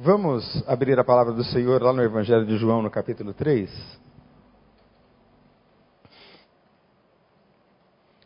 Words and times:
Vamos 0.00 0.62
abrir 0.68 0.96
a 0.96 1.02
palavra 1.02 1.32
do 1.32 1.42
Senhor 1.42 1.82
lá 1.82 1.92
no 1.92 2.00
Evangelho 2.00 2.46
de 2.46 2.56
João, 2.56 2.80
no 2.80 2.88
capítulo 2.88 3.34
3. 3.34 3.68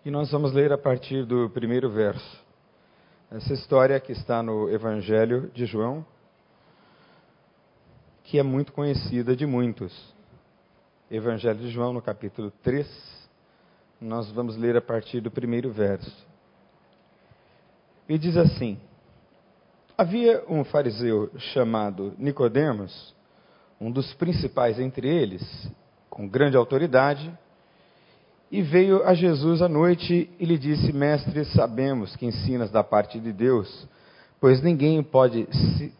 E 0.05 0.11
nós 0.11 0.31
vamos 0.31 0.53
ler 0.53 0.71
a 0.71 0.77
partir 0.77 1.25
do 1.25 1.49
primeiro 1.49 1.89
verso. 1.89 2.45
Essa 3.31 3.55
história 3.55 3.99
que 3.99 4.13
está 4.13 4.43
no 4.43 4.69
Evangelho 4.69 5.51
de 5.55 5.65
João, 5.65 6.05
que 8.23 8.39
é 8.39 8.43
muito 8.43 8.71
conhecida 8.75 9.35
de 9.35 9.47
muitos. 9.47 10.15
Evangelho 11.11 11.59
de 11.59 11.71
João, 11.71 11.95
no 11.95 12.03
capítulo 12.03 12.53
3, 12.63 12.87
nós 13.99 14.31
vamos 14.31 14.59
ler 14.59 14.77
a 14.77 14.83
partir 14.83 15.23
do 15.23 15.31
primeiro 15.31 15.73
verso. 15.73 16.27
E 18.07 18.19
diz 18.19 18.37
assim: 18.37 18.79
Havia 19.97 20.43
um 20.49 20.65
fariseu 20.65 21.31
chamado 21.37 22.15
Nicodemos, 22.19 23.15
um 23.79 23.91
dos 23.91 24.15
principais 24.15 24.81
entre 24.81 25.07
eles, 25.07 25.43
com 26.09 26.27
grande 26.27 26.57
autoridade, 26.57 27.31
e 28.51 28.63
veio 28.63 29.03
a 29.05 29.13
Jesus 29.13 29.61
à 29.61 29.69
noite 29.69 30.31
e 30.39 30.45
lhe 30.47 30.57
disse: 30.57 30.93
Mestre, 30.93 31.45
sabemos 31.47 32.17
que 32.17 32.25
ensinas 32.25 32.71
da 32.71 32.83
parte 32.83 33.21
de 33.21 33.33
Deus, 33.33 33.87
pois 34.41 34.63
ninguém 34.63 35.03
pode 35.03 35.47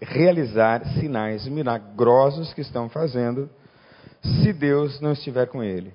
realizar 0.01 0.85
sinais 0.99 1.47
milagrosos 1.47 2.53
que 2.55 2.63
estão 2.63 2.89
fazendo 2.89 3.49
se 4.23 4.53
Deus 4.53 5.01
não 5.01 5.13
estiver 5.13 5.47
com 5.49 5.63
ele. 5.63 5.93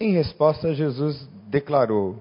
Em 0.00 0.12
resposta, 0.12 0.74
Jesus 0.74 1.28
declarou: 1.48 2.18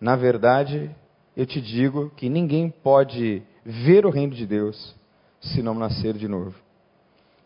Na 0.00 0.16
verdade, 0.16 0.90
eu 1.36 1.46
te 1.46 1.60
digo 1.60 2.10
que 2.16 2.28
ninguém 2.28 2.68
pode 2.68 3.42
ver 3.64 4.04
o 4.06 4.10
reino 4.10 4.34
de 4.34 4.46
Deus 4.46 4.94
se 5.40 5.62
não 5.62 5.74
nascer 5.74 6.14
de 6.14 6.28
novo. 6.28 6.54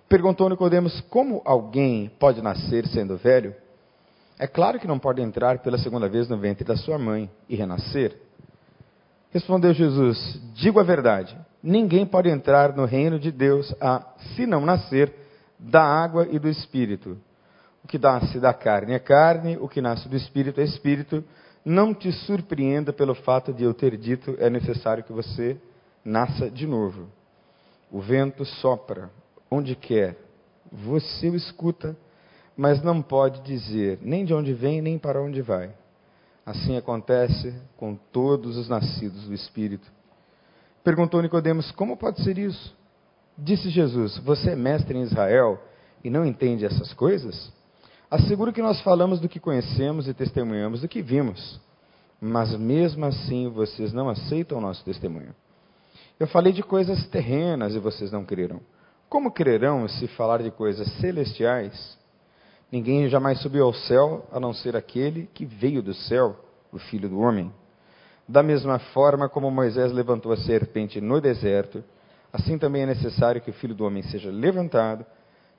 Perguntou 0.08 0.48
Nicodemos: 0.48 1.00
Como 1.02 1.42
alguém 1.44 2.10
pode 2.18 2.40
nascer 2.42 2.86
sendo 2.88 3.16
velho? 3.16 3.54
É 4.38 4.46
claro 4.46 4.78
que 4.78 4.86
não 4.86 4.98
pode 4.98 5.20
entrar 5.22 5.58
pela 5.60 5.78
segunda 5.78 6.08
vez 6.08 6.28
no 6.28 6.36
ventre 6.36 6.64
da 6.64 6.76
sua 6.76 6.98
mãe 6.98 7.30
e 7.48 7.56
renascer. 7.56 8.16
Respondeu 9.30 9.72
Jesus: 9.72 10.40
Digo 10.54 10.78
a 10.78 10.82
verdade, 10.82 11.36
ninguém 11.62 12.06
pode 12.06 12.28
entrar 12.28 12.76
no 12.76 12.84
reino 12.84 13.18
de 13.18 13.32
Deus 13.32 13.74
a, 13.80 14.14
se 14.34 14.46
não 14.46 14.64
nascer 14.64 15.12
da 15.58 15.82
água 15.82 16.28
e 16.30 16.38
do 16.38 16.48
espírito. 16.48 17.16
O 17.82 17.88
que 17.88 17.98
nasce 17.98 18.38
da 18.38 18.52
carne 18.52 18.92
é 18.92 18.98
carne, 18.98 19.56
o 19.60 19.68
que 19.68 19.80
nasce 19.80 20.08
do 20.08 20.16
espírito 20.16 20.60
é 20.60 20.64
espírito. 20.64 21.24
Não 21.64 21.92
te 21.92 22.12
surpreenda 22.12 22.92
pelo 22.92 23.14
fato 23.14 23.52
de 23.52 23.64
eu 23.64 23.74
ter 23.74 23.96
dito 23.96 24.36
é 24.38 24.48
necessário 24.48 25.02
que 25.02 25.12
você 25.12 25.56
nasça 26.06 26.48
de 26.48 26.66
novo. 26.66 27.08
O 27.90 28.00
vento 28.00 28.44
sopra 28.44 29.10
onde 29.50 29.74
quer, 29.74 30.16
você 30.70 31.28
o 31.28 31.34
escuta, 31.34 31.96
mas 32.56 32.82
não 32.82 33.02
pode 33.02 33.42
dizer 33.42 33.98
nem 34.00 34.24
de 34.24 34.32
onde 34.32 34.54
vem 34.54 34.80
nem 34.80 34.98
para 34.98 35.20
onde 35.20 35.42
vai. 35.42 35.74
Assim 36.44 36.76
acontece 36.76 37.52
com 37.76 37.96
todos 37.96 38.56
os 38.56 38.68
nascidos 38.68 39.24
do 39.24 39.34
Espírito. 39.34 39.90
Perguntou 40.84 41.20
Nicodemos: 41.20 41.72
Como 41.72 41.96
pode 41.96 42.22
ser 42.22 42.38
isso? 42.38 42.74
Disse 43.36 43.68
Jesus: 43.68 44.16
Você 44.18 44.50
é 44.50 44.56
mestre 44.56 44.96
em 44.96 45.02
Israel 45.02 45.60
e 46.04 46.08
não 46.08 46.24
entende 46.24 46.64
essas 46.64 46.92
coisas? 46.94 47.52
Asseguro 48.08 48.52
que 48.52 48.62
nós 48.62 48.80
falamos 48.82 49.18
do 49.18 49.28
que 49.28 49.40
conhecemos 49.40 50.06
e 50.06 50.14
testemunhamos 50.14 50.80
do 50.82 50.88
que 50.88 51.02
vimos, 51.02 51.60
mas 52.20 52.56
mesmo 52.56 53.04
assim 53.04 53.48
vocês 53.48 53.92
não 53.92 54.08
aceitam 54.08 54.58
o 54.58 54.60
nosso 54.60 54.84
testemunho. 54.84 55.34
Eu 56.18 56.26
falei 56.26 56.50
de 56.50 56.62
coisas 56.62 57.06
terrenas 57.08 57.74
e 57.74 57.78
vocês 57.78 58.10
não 58.10 58.24
creram. 58.24 58.60
Como 59.06 59.30
crerão 59.30 59.86
se 59.86 60.06
falar 60.08 60.42
de 60.42 60.50
coisas 60.50 60.90
celestiais? 60.94 61.98
Ninguém 62.72 63.06
jamais 63.08 63.38
subiu 63.40 63.64
ao 63.64 63.74
céu 63.74 64.26
a 64.32 64.40
não 64.40 64.54
ser 64.54 64.74
aquele 64.74 65.28
que 65.34 65.44
veio 65.44 65.82
do 65.82 65.92
céu, 65.92 66.34
o 66.72 66.78
Filho 66.78 67.08
do 67.08 67.20
Homem. 67.20 67.52
Da 68.26 68.42
mesma 68.42 68.78
forma 68.78 69.28
como 69.28 69.50
Moisés 69.50 69.92
levantou 69.92 70.32
a 70.32 70.38
serpente 70.38 71.00
no 71.02 71.20
deserto, 71.20 71.84
assim 72.32 72.58
também 72.58 72.82
é 72.82 72.86
necessário 72.86 73.40
que 73.40 73.50
o 73.50 73.54
Filho 73.54 73.74
do 73.74 73.84
Homem 73.84 74.02
seja 74.04 74.30
levantado, 74.30 75.04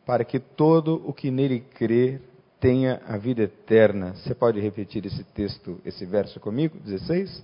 para 0.06 0.26
que 0.26 0.40
todo 0.40 1.02
o 1.06 1.14
que 1.14 1.30
nele 1.30 1.60
crê 1.60 2.20
tenha 2.60 3.00
a 3.08 3.16
vida 3.16 3.44
eterna. 3.44 4.14
Você 4.16 4.34
pode 4.34 4.60
repetir 4.60 5.06
esse 5.06 5.24
texto, 5.24 5.80
esse 5.86 6.04
verso 6.06 6.40
comigo? 6.40 6.78
16? 6.80 7.44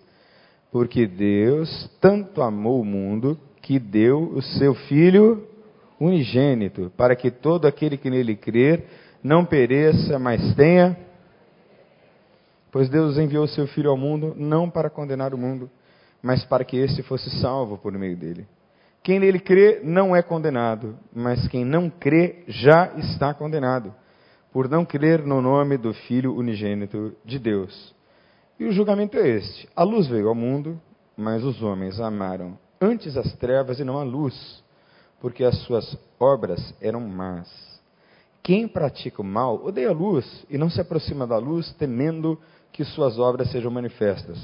Porque 0.73 1.05
Deus 1.05 1.87
tanto 2.01 2.41
amou 2.41 2.81
o 2.81 2.85
mundo 2.85 3.39
que 3.61 3.77
deu 3.77 4.23
o 4.33 4.41
seu 4.41 4.73
Filho 4.73 5.47
unigênito, 5.99 6.91
para 6.97 7.15
que 7.15 7.29
todo 7.29 7.67
aquele 7.67 7.95
que 7.95 8.09
nele 8.09 8.35
crer 8.35 8.83
não 9.23 9.45
pereça, 9.45 10.17
mas 10.17 10.55
tenha. 10.55 10.97
Pois 12.71 12.89
Deus 12.89 13.19
enviou 13.19 13.43
o 13.43 13.47
seu 13.47 13.67
Filho 13.67 13.91
ao 13.91 13.95
mundo 13.95 14.33
não 14.35 14.67
para 14.67 14.89
condenar 14.89 15.31
o 15.31 15.37
mundo, 15.37 15.69
mas 16.23 16.43
para 16.43 16.65
que 16.65 16.75
este 16.75 17.03
fosse 17.03 17.29
salvo 17.39 17.77
por 17.77 17.93
meio 17.93 18.17
dele. 18.17 18.47
Quem 19.03 19.19
nele 19.19 19.39
crê 19.39 19.79
não 19.83 20.15
é 20.15 20.23
condenado, 20.23 20.97
mas 21.13 21.47
quem 21.49 21.63
não 21.63 21.87
crê 21.87 22.43
já 22.47 22.93
está 22.97 23.31
condenado, 23.31 23.93
por 24.51 24.67
não 24.67 24.83
crer 24.83 25.23
no 25.23 25.39
nome 25.39 25.77
do 25.77 25.93
Filho 25.93 26.33
unigênito 26.35 27.13
de 27.23 27.37
Deus. 27.37 27.93
E 28.59 28.65
o 28.65 28.71
julgamento 28.71 29.17
é 29.17 29.27
este: 29.27 29.67
a 29.75 29.83
luz 29.83 30.07
veio 30.07 30.29
ao 30.29 30.35
mundo, 30.35 30.79
mas 31.17 31.43
os 31.43 31.61
homens 31.61 31.99
amaram 31.99 32.57
antes 32.79 33.15
as 33.15 33.33
trevas 33.35 33.79
e 33.79 33.83
não 33.83 33.97
a 33.97 34.03
luz, 34.03 34.63
porque 35.19 35.43
as 35.43 35.57
suas 35.63 35.97
obras 36.19 36.73
eram 36.81 36.99
más. 36.99 37.49
Quem 38.41 38.67
pratica 38.67 39.21
o 39.21 39.25
mal 39.25 39.63
odeia 39.63 39.89
a 39.89 39.93
luz 39.93 40.45
e 40.49 40.57
não 40.57 40.69
se 40.69 40.81
aproxima 40.81 41.25
da 41.25 41.37
luz, 41.37 41.71
temendo 41.73 42.37
que 42.73 42.83
suas 42.83 43.17
obras 43.17 43.49
sejam 43.49 43.71
manifestas. 43.71 44.37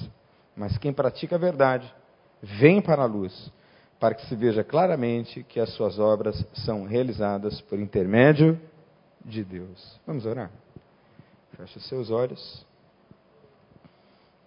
Mas 0.55 0.77
quem 0.77 0.93
pratica 0.93 1.35
a 1.35 1.39
verdade 1.39 1.93
vem 2.41 2.81
para 2.81 3.03
a 3.03 3.05
luz, 3.05 3.51
para 3.99 4.15
que 4.15 4.25
se 4.27 4.35
veja 4.35 4.63
claramente 4.63 5.43
que 5.43 5.59
as 5.59 5.69
suas 5.73 5.99
obras 5.99 6.45
são 6.65 6.85
realizadas 6.85 7.59
por 7.61 7.77
intermédio 7.77 8.59
de 9.25 9.43
Deus. 9.43 9.99
Vamos 10.07 10.25
orar? 10.25 10.49
Feche 11.57 11.81
seus 11.81 12.09
olhos 12.09 12.65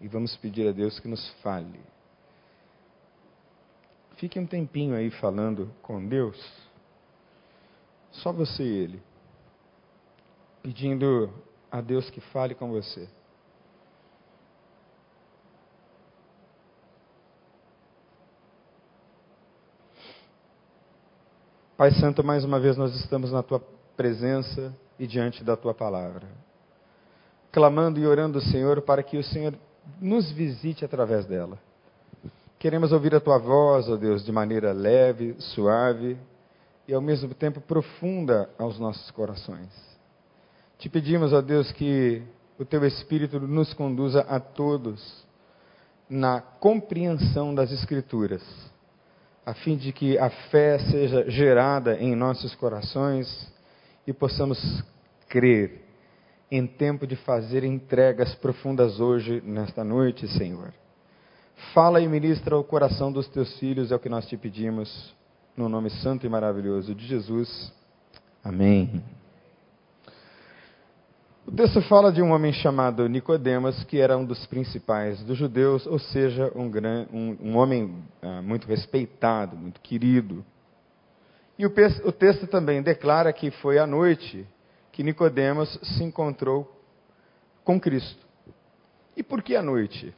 e 0.02 0.08
vamos 0.08 0.36
pedir 0.36 0.68
a 0.68 0.72
Deus 0.72 0.98
que 0.98 1.08
nos 1.08 1.26
fale. 1.42 1.80
Fique 4.16 4.38
um 4.38 4.46
tempinho 4.46 4.94
aí 4.94 5.10
falando 5.10 5.72
com 5.80 6.06
Deus, 6.06 6.36
só 8.10 8.32
você 8.32 8.62
e 8.62 8.78
Ele 8.78 9.02
pedindo 10.62 11.32
a 11.70 11.80
Deus 11.80 12.08
que 12.10 12.20
fale 12.20 12.54
com 12.54 12.70
você. 12.70 13.08
Pai 21.76 21.90
Santo, 21.92 22.22
mais 22.22 22.44
uma 22.44 22.60
vez 22.60 22.76
nós 22.76 22.94
estamos 22.94 23.32
na 23.32 23.42
tua 23.42 23.58
presença 23.96 24.72
e 24.98 25.06
diante 25.06 25.42
da 25.42 25.56
tua 25.56 25.74
palavra, 25.74 26.28
clamando 27.50 27.98
e 27.98 28.06
orando 28.06 28.40
Senhor 28.40 28.82
para 28.82 29.02
que 29.02 29.16
o 29.16 29.24
Senhor 29.24 29.58
nos 30.00 30.30
visite 30.30 30.84
através 30.84 31.26
dela. 31.26 31.58
Queremos 32.58 32.92
ouvir 32.92 33.14
a 33.14 33.20
tua 33.20 33.38
voz, 33.38 33.88
ó 33.88 33.96
Deus, 33.96 34.24
de 34.24 34.30
maneira 34.30 34.72
leve, 34.72 35.34
suave 35.38 36.16
e 36.86 36.94
ao 36.94 37.00
mesmo 37.00 37.34
tempo 37.34 37.60
profunda 37.60 38.48
aos 38.58 38.78
nossos 38.78 39.10
corações. 39.10 39.68
Te 40.78 40.88
pedimos, 40.88 41.32
ó 41.32 41.40
Deus, 41.40 41.72
que 41.72 42.22
o 42.58 42.64
teu 42.64 42.84
Espírito 42.84 43.40
nos 43.40 43.74
conduza 43.74 44.20
a 44.22 44.38
todos 44.38 45.24
na 46.08 46.40
compreensão 46.40 47.54
das 47.54 47.72
Escrituras, 47.72 48.42
a 49.44 49.54
fim 49.54 49.76
de 49.76 49.92
que 49.92 50.18
a 50.18 50.30
fé 50.30 50.78
seja 50.78 51.28
gerada 51.28 51.96
em 51.96 52.14
nossos 52.14 52.54
corações 52.54 53.50
e 54.06 54.12
possamos 54.12 54.84
crer 55.28 55.81
em 56.52 56.66
tempo 56.66 57.06
de 57.06 57.16
fazer 57.16 57.64
entregas 57.64 58.34
profundas 58.34 59.00
hoje, 59.00 59.42
nesta 59.42 59.82
noite, 59.82 60.28
Senhor. 60.36 60.70
Fala 61.72 61.98
e 61.98 62.06
ministra 62.06 62.58
o 62.58 62.62
coração 62.62 63.10
dos 63.10 63.26
teus 63.26 63.58
filhos, 63.58 63.90
é 63.90 63.96
o 63.96 63.98
que 63.98 64.10
nós 64.10 64.26
te 64.26 64.36
pedimos, 64.36 65.16
no 65.56 65.66
nome 65.66 65.88
santo 65.88 66.26
e 66.26 66.28
maravilhoso 66.28 66.94
de 66.94 67.06
Jesus. 67.06 67.72
Amém. 68.44 69.02
O 71.46 71.52
texto 71.52 71.80
fala 71.88 72.12
de 72.12 72.20
um 72.20 72.32
homem 72.32 72.52
chamado 72.52 73.08
Nicodemos, 73.08 73.82
que 73.84 73.98
era 73.98 74.18
um 74.18 74.24
dos 74.26 74.44
principais 74.44 75.22
dos 75.24 75.38
judeus, 75.38 75.86
ou 75.86 75.98
seja, 75.98 76.52
um, 76.54 76.68
gran, 76.68 77.06
um, 77.10 77.34
um 77.40 77.56
homem 77.56 77.94
ah, 78.20 78.42
muito 78.42 78.66
respeitado, 78.66 79.56
muito 79.56 79.80
querido. 79.80 80.44
E 81.58 81.64
o, 81.64 81.72
o 82.04 82.12
texto 82.12 82.46
também 82.46 82.82
declara 82.82 83.32
que 83.32 83.50
foi 83.50 83.78
à 83.78 83.86
noite 83.86 84.46
que 84.92 85.02
Nicodemos 85.02 85.72
se 85.82 86.04
encontrou 86.04 86.70
com 87.64 87.80
Cristo. 87.80 88.24
E 89.16 89.22
por 89.22 89.42
que 89.42 89.56
à 89.56 89.62
noite? 89.62 90.14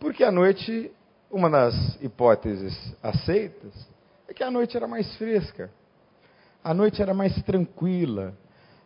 Porque 0.00 0.24
à 0.24 0.32
noite, 0.32 0.90
uma 1.30 1.48
das 1.50 1.74
hipóteses 2.02 2.74
aceitas 3.02 3.72
é 4.26 4.32
que 4.32 4.42
a 4.42 4.50
noite 4.50 4.76
era 4.76 4.88
mais 4.88 5.14
fresca, 5.16 5.70
a 6.62 6.72
noite 6.72 7.02
era 7.02 7.12
mais 7.12 7.34
tranquila, 7.42 8.34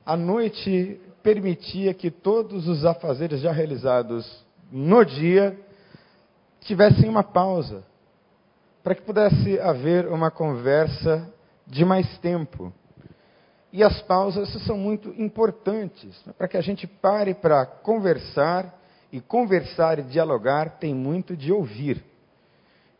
a 0.04 0.16
noite 0.16 1.00
permitia 1.22 1.94
que 1.94 2.10
todos 2.10 2.66
os 2.66 2.84
afazeres 2.84 3.40
já 3.40 3.52
realizados 3.52 4.44
no 4.70 5.04
dia 5.04 5.58
tivessem 6.60 7.08
uma 7.08 7.22
pausa, 7.22 7.84
para 8.82 8.94
que 8.94 9.02
pudesse 9.02 9.60
haver 9.60 10.08
uma 10.08 10.30
conversa 10.30 11.32
de 11.66 11.84
mais 11.84 12.18
tempo. 12.18 12.72
E 13.72 13.82
as 13.82 14.00
pausas 14.02 14.50
são 14.64 14.78
muito 14.78 15.10
importantes, 15.20 16.24
né, 16.24 16.32
para 16.36 16.48
que 16.48 16.56
a 16.56 16.62
gente 16.62 16.86
pare 16.86 17.34
para 17.34 17.66
conversar, 17.66 18.74
e 19.12 19.20
conversar 19.20 19.98
e 19.98 20.02
dialogar 20.02 20.78
tem 20.78 20.94
muito 20.94 21.36
de 21.36 21.52
ouvir. 21.52 22.04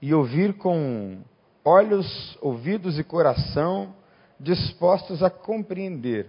E 0.01 0.15
ouvir 0.15 0.55
com 0.55 1.19
olhos, 1.65 2.39
ouvidos 2.41 2.99
e 2.99 3.05
coração 3.05 3.95
dispostos 4.41 5.23
a 5.23 5.29
compreender. 5.29 6.27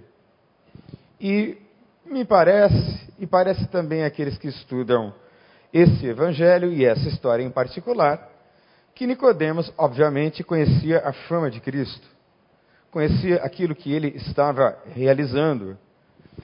E 1.19 1.57
me 2.06 2.25
parece, 2.25 3.07
e 3.19 3.27
parece 3.27 3.68
também 3.68 4.03
aqueles 4.03 4.38
que 4.38 4.47
estudam 4.47 5.13
esse 5.71 6.07
evangelho 6.07 6.74
e 6.74 6.83
essa 6.83 7.07
história 7.07 7.44
em 7.44 7.51
particular, 7.51 8.27
que 8.95 9.06
Nicodemos, 9.06 9.71
obviamente, 9.77 10.44
conhecia 10.44 11.00
a 11.06 11.13
fama 11.13 11.50
de 11.51 11.59
Cristo, 11.59 12.07
conhecia 12.91 13.38
aquilo 13.38 13.75
que 13.75 13.94
ele 13.94 14.09
estava 14.15 14.77
realizando. 14.95 15.77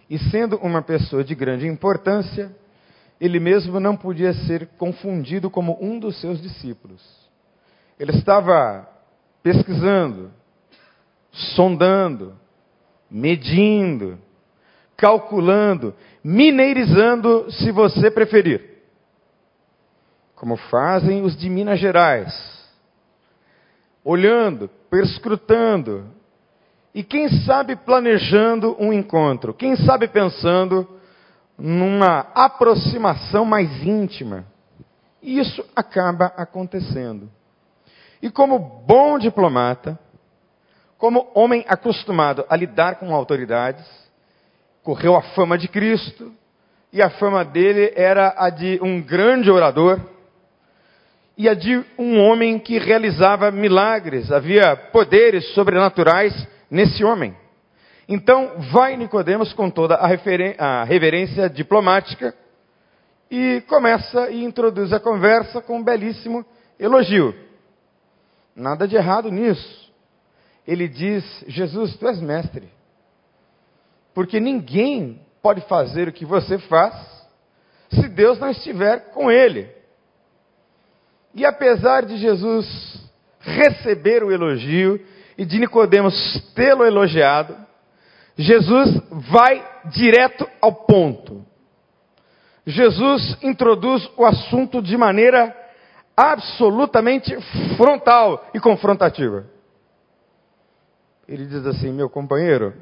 E 0.10 0.18
sendo 0.18 0.58
uma 0.58 0.82
pessoa 0.82 1.24
de 1.24 1.34
grande 1.34 1.68
importância, 1.68 2.56
ele 3.20 3.40
mesmo 3.40 3.80
não 3.80 3.96
podia 3.96 4.34
ser 4.34 4.68
confundido 4.78 5.50
como 5.50 5.78
um 5.82 5.98
dos 6.00 6.20
seus 6.20 6.42
discípulos. 6.42 7.02
Ele 8.00 8.12
estava 8.12 8.88
pesquisando, 9.42 10.32
sondando, 11.32 12.38
medindo, 13.10 14.20
calculando, 14.98 15.94
mineirizando, 16.24 17.52
se 17.52 17.72
você 17.72 18.12
preferir. 18.12 18.76
Como 20.36 20.58
fazem 20.58 21.22
os 21.22 21.38
de 21.38 21.50
Minas 21.50 21.80
Gerais. 21.80 22.34
Olhando, 24.04 24.70
perscrutando, 24.90 26.06
e 26.96 27.04
quem 27.04 27.28
sabe 27.42 27.76
planejando 27.76 28.74
um 28.80 28.94
encontro, 28.94 29.54
quem 29.54 29.76
sabe 29.76 30.08
pensando 30.08 30.88
numa 31.58 32.20
aproximação 32.34 33.44
mais 33.44 33.84
íntima. 33.84 34.46
E 35.22 35.38
isso 35.38 35.62
acaba 35.76 36.28
acontecendo. 36.38 37.30
E 38.22 38.30
como 38.30 38.58
bom 38.58 39.20
diplomata, 39.20 40.00
como 40.98 41.30
homem 41.36 41.66
acostumado 41.68 42.46
a 42.48 42.56
lidar 42.56 42.96
com 42.96 43.14
autoridades, 43.14 43.86
correu 44.82 45.18
a 45.18 45.22
fama 45.22 45.58
de 45.58 45.68
Cristo, 45.68 46.32
e 46.94 47.02
a 47.02 47.10
fama 47.10 47.44
dele 47.44 47.92
era 47.94 48.36
a 48.38 48.50
de 48.50 48.80
um 48.82 49.02
grande 49.02 49.52
orador, 49.52 50.00
e 51.38 51.50
a 51.50 51.54
de 51.54 51.84
um 52.00 52.22
homem 52.22 52.58
que 52.58 52.80
realizava 52.80 53.52
milagres, 53.52 54.32
havia 54.32 54.78
poderes 54.78 55.46
sobrenaturais 55.54 56.55
nesse 56.70 57.04
homem. 57.04 57.36
Então, 58.08 58.60
vai 58.72 58.96
Nicodemos 58.96 59.54
com 59.54 59.70
toda 59.70 59.96
a, 59.96 60.08
a 60.60 60.84
reverência 60.84 61.50
diplomática 61.50 62.36
e 63.30 63.62
começa 63.68 64.30
e 64.30 64.44
introduz 64.44 64.94
a 64.94 65.00
conversa 65.00 65.62
com 65.62 65.78
um 65.78 65.84
belíssimo 65.84 66.46
elogio. 66.80 67.34
Nada 68.56 68.88
de 68.88 68.96
errado 68.96 69.32
nisso. 69.32 69.92
Ele 70.68 70.88
diz: 70.88 71.24
Jesus, 71.48 71.96
tu 71.98 72.08
és 72.08 72.22
mestre. 72.22 72.70
Porque 74.14 74.40
ninguém 74.40 75.22
pode 75.42 75.62
fazer 75.62 76.08
o 76.08 76.14
que 76.14 76.26
você 76.26 76.58
faz 76.58 76.94
se 77.90 78.08
Deus 78.08 78.40
não 78.40 78.50
estiver 78.50 79.12
com 79.12 79.32
ele. 79.32 79.70
E 81.34 81.46
apesar 81.46 82.06
de 82.06 82.18
Jesus 82.18 82.66
receber 83.40 84.24
o 84.24 84.32
elogio 84.32 85.00
e 85.38 85.46
de 85.46 85.60
Nicodemos 85.60 86.14
tê-lo 86.54 86.86
elogiado, 86.86 87.56
Jesus 88.38 89.02
vai 89.32 89.66
direto 89.92 90.48
ao 90.62 90.74
ponto. 90.74 91.46
Jesus 92.66 93.38
introduz 93.42 94.10
o 94.18 94.26
assunto 94.26 94.82
de 94.82 94.98
maneira 94.98 95.56
absolutamente 96.18 97.36
frontal 97.78 98.50
e 98.54 98.60
confrontativa. 98.60 99.46
Ele 101.28 101.46
diz 101.46 101.66
assim: 101.66 101.92
meu 101.92 102.10
companheiro, 102.10 102.74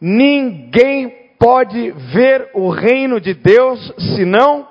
ninguém 0.00 1.30
pode 1.38 1.90
ver 1.90 2.50
o 2.54 2.70
reino 2.70 3.20
de 3.20 3.34
Deus 3.34 3.92
senão 4.16 4.68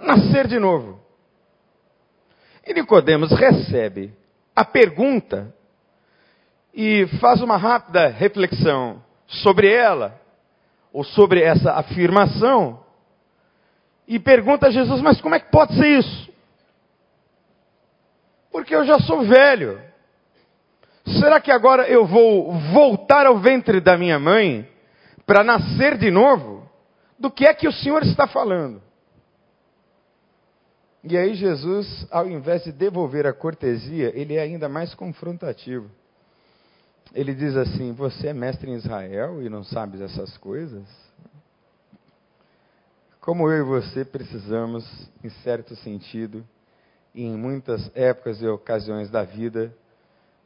nascer 0.00 0.46
de 0.46 0.58
novo. 0.58 1.00
E 2.66 2.74
Nicodemos 2.74 3.30
recebe 3.32 4.12
a 4.54 4.64
pergunta 4.64 5.54
e 6.76 7.06
faz 7.18 7.40
uma 7.40 7.56
rápida 7.56 8.08
reflexão 8.08 9.02
sobre 9.26 9.72
ela, 9.72 10.20
ou 10.92 11.02
sobre 11.02 11.42
essa 11.42 11.72
afirmação, 11.72 12.84
e 14.06 14.18
pergunta 14.18 14.66
a 14.66 14.70
Jesus: 14.70 15.00
Mas 15.00 15.18
como 15.18 15.34
é 15.34 15.40
que 15.40 15.50
pode 15.50 15.74
ser 15.74 15.98
isso? 15.98 16.30
Porque 18.52 18.74
eu 18.74 18.84
já 18.84 18.98
sou 19.00 19.22
velho. 19.22 19.80
Será 21.18 21.40
que 21.40 21.50
agora 21.50 21.88
eu 21.88 22.04
vou 22.04 22.52
voltar 22.52 23.26
ao 23.26 23.38
ventre 23.38 23.80
da 23.80 23.96
minha 23.96 24.18
mãe 24.18 24.68
para 25.24 25.42
nascer 25.42 25.96
de 25.96 26.10
novo? 26.10 26.68
Do 27.18 27.30
que 27.30 27.46
é 27.46 27.54
que 27.54 27.66
o 27.66 27.72
Senhor 27.72 28.02
está 28.02 28.26
falando? 28.26 28.82
E 31.02 31.16
aí 31.16 31.34
Jesus, 31.34 32.06
ao 32.10 32.28
invés 32.28 32.64
de 32.64 32.72
devolver 32.72 33.26
a 33.26 33.32
cortesia, 33.32 34.12
ele 34.14 34.34
é 34.34 34.42
ainda 34.42 34.68
mais 34.68 34.94
confrontativo 34.94 35.90
ele 37.16 37.34
diz 37.34 37.56
assim: 37.56 37.92
Você 37.92 38.28
é 38.28 38.34
mestre 38.34 38.70
em 38.70 38.74
Israel 38.74 39.42
e 39.42 39.48
não 39.48 39.64
sabes 39.64 40.02
essas 40.02 40.36
coisas? 40.36 40.86
Como 43.18 43.50
eu 43.50 43.58
e 43.58 43.62
você 43.62 44.04
precisamos, 44.04 44.86
em 45.24 45.30
certo 45.42 45.74
sentido, 45.76 46.46
e 47.14 47.24
em 47.24 47.36
muitas 47.36 47.90
épocas 47.96 48.40
e 48.42 48.46
ocasiões 48.46 49.10
da 49.10 49.24
vida, 49.24 49.74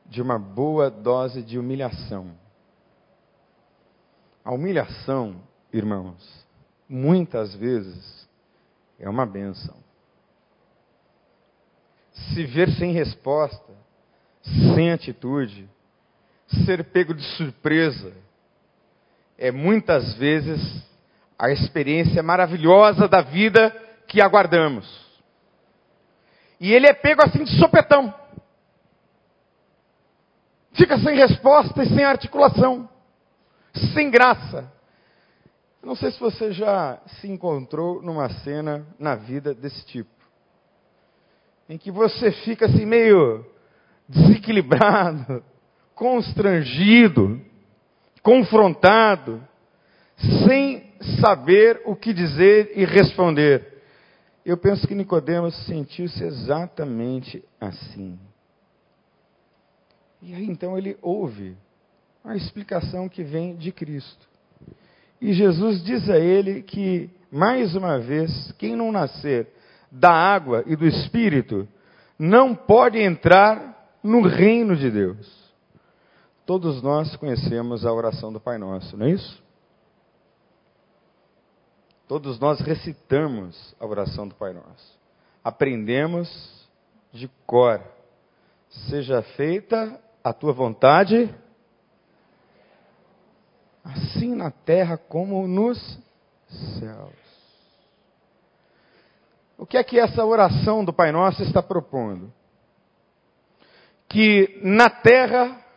de 0.07 0.23
uma 0.23 0.39
boa 0.39 0.89
dose 0.89 1.43
de 1.43 1.59
humilhação. 1.59 2.31
A 4.45 4.53
humilhação, 4.53 5.43
irmãos, 5.73 6.47
muitas 6.89 7.53
vezes 7.55 8.29
é 8.99 9.09
uma 9.09 9.27
benção. 9.27 9.77
Se 12.13 12.45
ver 12.45 12.71
sem 12.71 12.93
resposta, 12.93 13.73
sem 14.75 14.93
atitude, 14.93 15.69
ser 16.65 16.85
pego 16.85 17.15
de 17.15 17.23
surpresa 17.37 18.13
é 19.39 19.51
muitas 19.51 20.15
vezes 20.15 20.61
a 21.39 21.51
experiência 21.51 22.23
maravilhosa 22.23 23.09
da 23.09 23.23
vida 23.23 23.71
que 24.07 24.21
aguardamos. 24.21 24.87
E 26.61 26.73
ele 26.73 26.87
é 26.87 26.93
pego 26.93 27.23
assim 27.23 27.45
de 27.45 27.59
sopetão. 27.59 28.15
Fica 30.75 30.99
sem 30.99 31.17
resposta 31.17 31.83
e 31.83 31.89
sem 31.89 32.05
articulação, 32.05 32.89
sem 33.95 34.11
graça. 34.11 34.71
Não 35.83 35.97
sei 35.97 36.11
se 36.11 36.21
você 36.21 36.53
já 36.53 37.01
se 37.21 37.29
encontrou 37.29 38.03
numa 38.03 38.29
cena 38.29 38.87
na 38.99 39.15
vida 39.15 39.55
desse 39.55 39.85
tipo, 39.87 40.11
em 41.67 41.79
que 41.79 41.91
você 41.91 42.31
fica 42.31 42.67
assim 42.67 42.85
meio 42.85 43.47
desequilibrado, 44.07 45.43
constrangido, 46.01 47.39
confrontado, 48.23 49.47
sem 50.47 50.95
saber 51.21 51.83
o 51.85 51.95
que 51.95 52.15
dizer 52.15 52.73
e 52.75 52.87
responder. 52.87 53.83
Eu 54.43 54.57
penso 54.57 54.89
que 54.89 54.95
Nicodemos 54.95 55.55
sentiu-se 55.67 56.25
exatamente 56.25 57.45
assim. 57.61 58.19
E 60.23 60.35
aí 60.35 60.47
então 60.47 60.79
ele 60.79 60.97
ouve 61.03 61.55
a 62.25 62.35
explicação 62.35 63.07
que 63.07 63.23
vem 63.23 63.55
de 63.57 63.71
Cristo. 63.71 64.27
E 65.21 65.35
Jesus 65.35 65.85
diz 65.85 66.09
a 66.09 66.19
ele 66.19 66.63
que, 66.63 67.11
mais 67.31 67.77
uma 67.77 67.99
vez, 67.99 68.53
quem 68.53 68.75
não 68.75 68.91
nascer 68.91 69.49
da 69.93 70.11
água 70.11 70.65
e 70.67 70.75
do 70.75 70.87
Espírito 70.87 71.69
não 72.19 72.55
pode 72.55 72.99
entrar 72.99 73.99
no 74.03 74.23
reino 74.23 74.75
de 74.75 74.91
Deus. 74.91 75.50
Todos 76.51 76.83
nós 76.83 77.15
conhecemos 77.15 77.87
a 77.87 77.93
oração 77.93 78.33
do 78.33 78.41
Pai 78.41 78.59
Nosso, 78.59 78.97
não 78.97 79.07
é 79.07 79.11
isso? 79.11 79.41
Todos 82.09 82.41
nós 82.41 82.59
recitamos 82.59 83.73
a 83.79 83.87
oração 83.87 84.27
do 84.27 84.35
Pai 84.35 84.53
Nosso. 84.53 84.99
Aprendemos 85.45 86.29
de 87.13 87.29
cor. 87.47 87.81
Seja 88.89 89.23
feita 89.23 89.97
a 90.25 90.33
tua 90.33 90.53
vontade, 90.53 91.33
assim 93.85 94.35
na 94.35 94.51
terra 94.51 94.99
como 94.99 95.47
nos 95.47 95.79
céus. 96.81 97.15
O 99.57 99.65
que 99.65 99.77
é 99.77 99.85
que 99.85 100.01
essa 100.01 100.25
oração 100.25 100.85
do 100.85 100.93
Pai 100.93 101.13
Nosso 101.13 101.45
está 101.45 101.63
propondo? 101.63 102.33
Que 104.09 104.61
na 104.65 104.91
terra 104.91 105.70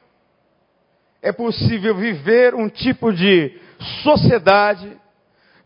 é 1.24 1.32
possível 1.32 1.96
viver 1.96 2.54
um 2.54 2.68
tipo 2.68 3.14
de 3.14 3.58
sociedade, 4.04 5.00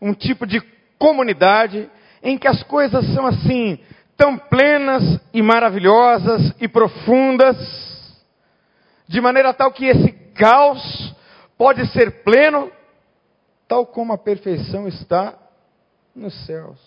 um 0.00 0.14
tipo 0.14 0.46
de 0.46 0.60
comunidade 0.96 1.90
em 2.22 2.38
que 2.38 2.46
as 2.46 2.62
coisas 2.62 3.04
são 3.12 3.26
assim, 3.26 3.76
tão 4.16 4.38
plenas 4.38 5.20
e 5.34 5.42
maravilhosas 5.42 6.54
e 6.60 6.68
profundas, 6.68 7.56
de 9.08 9.20
maneira 9.20 9.52
tal 9.52 9.72
que 9.72 9.86
esse 9.86 10.12
caos 10.32 11.14
pode 11.56 11.84
ser 11.88 12.22
pleno, 12.22 12.70
tal 13.66 13.84
como 13.84 14.12
a 14.12 14.18
perfeição 14.18 14.86
está 14.86 15.36
nos 16.14 16.34
céus. 16.46 16.78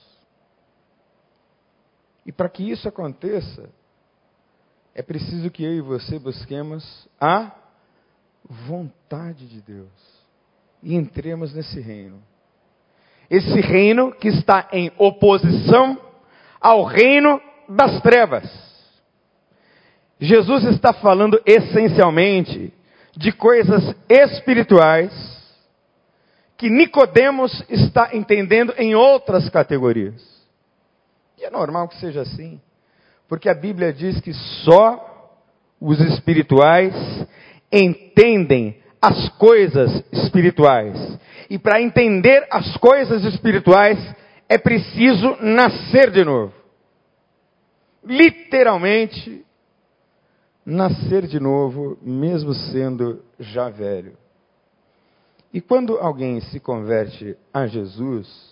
E 2.25 2.31
para 2.31 2.47
que 2.47 2.71
isso 2.71 2.87
aconteça, 2.87 3.69
é 4.95 5.01
preciso 5.01 5.51
que 5.51 5.61
eu 5.61 5.73
e 5.73 5.81
você 5.81 6.17
busquemos 6.17 7.09
a 7.19 7.60
vontade 8.51 9.47
de 9.47 9.61
Deus 9.61 9.89
e 10.83 10.95
entremos 10.95 11.53
nesse 11.53 11.79
reino. 11.79 12.21
Esse 13.29 13.61
reino 13.61 14.11
que 14.11 14.27
está 14.27 14.67
em 14.73 14.91
oposição 14.97 15.97
ao 16.59 16.83
reino 16.83 17.41
das 17.69 18.01
trevas. 18.01 18.43
Jesus 20.19 20.65
está 20.65 20.91
falando 20.91 21.41
essencialmente 21.45 22.73
de 23.15 23.31
coisas 23.31 23.95
espirituais 24.09 25.11
que 26.57 26.69
Nicodemos 26.69 27.63
está 27.69 28.15
entendendo 28.15 28.73
em 28.77 28.93
outras 28.93 29.49
categorias. 29.49 30.21
E 31.37 31.45
é 31.45 31.49
normal 31.49 31.87
que 31.87 31.97
seja 31.97 32.21
assim, 32.21 32.61
porque 33.27 33.49
a 33.49 33.55
Bíblia 33.55 33.91
diz 33.91 34.19
que 34.19 34.33
só 34.33 35.07
os 35.79 35.99
espirituais 35.99 36.93
entendem 37.71 38.77
as 39.01 39.29
coisas 39.37 40.03
espirituais. 40.11 41.19
E 41.49 41.57
para 41.57 41.81
entender 41.81 42.47
as 42.51 42.77
coisas 42.77 43.23
espirituais, 43.25 43.97
é 44.47 44.57
preciso 44.57 45.37
nascer 45.41 46.11
de 46.11 46.23
novo. 46.23 46.53
Literalmente, 48.05 49.45
nascer 50.65 51.25
de 51.27 51.39
novo, 51.39 51.97
mesmo 52.01 52.53
sendo 52.53 53.23
já 53.39 53.69
velho. 53.69 54.17
E 55.53 55.59
quando 55.59 55.97
alguém 55.97 56.39
se 56.39 56.59
converte 56.59 57.35
a 57.53 57.67
Jesus 57.67 58.51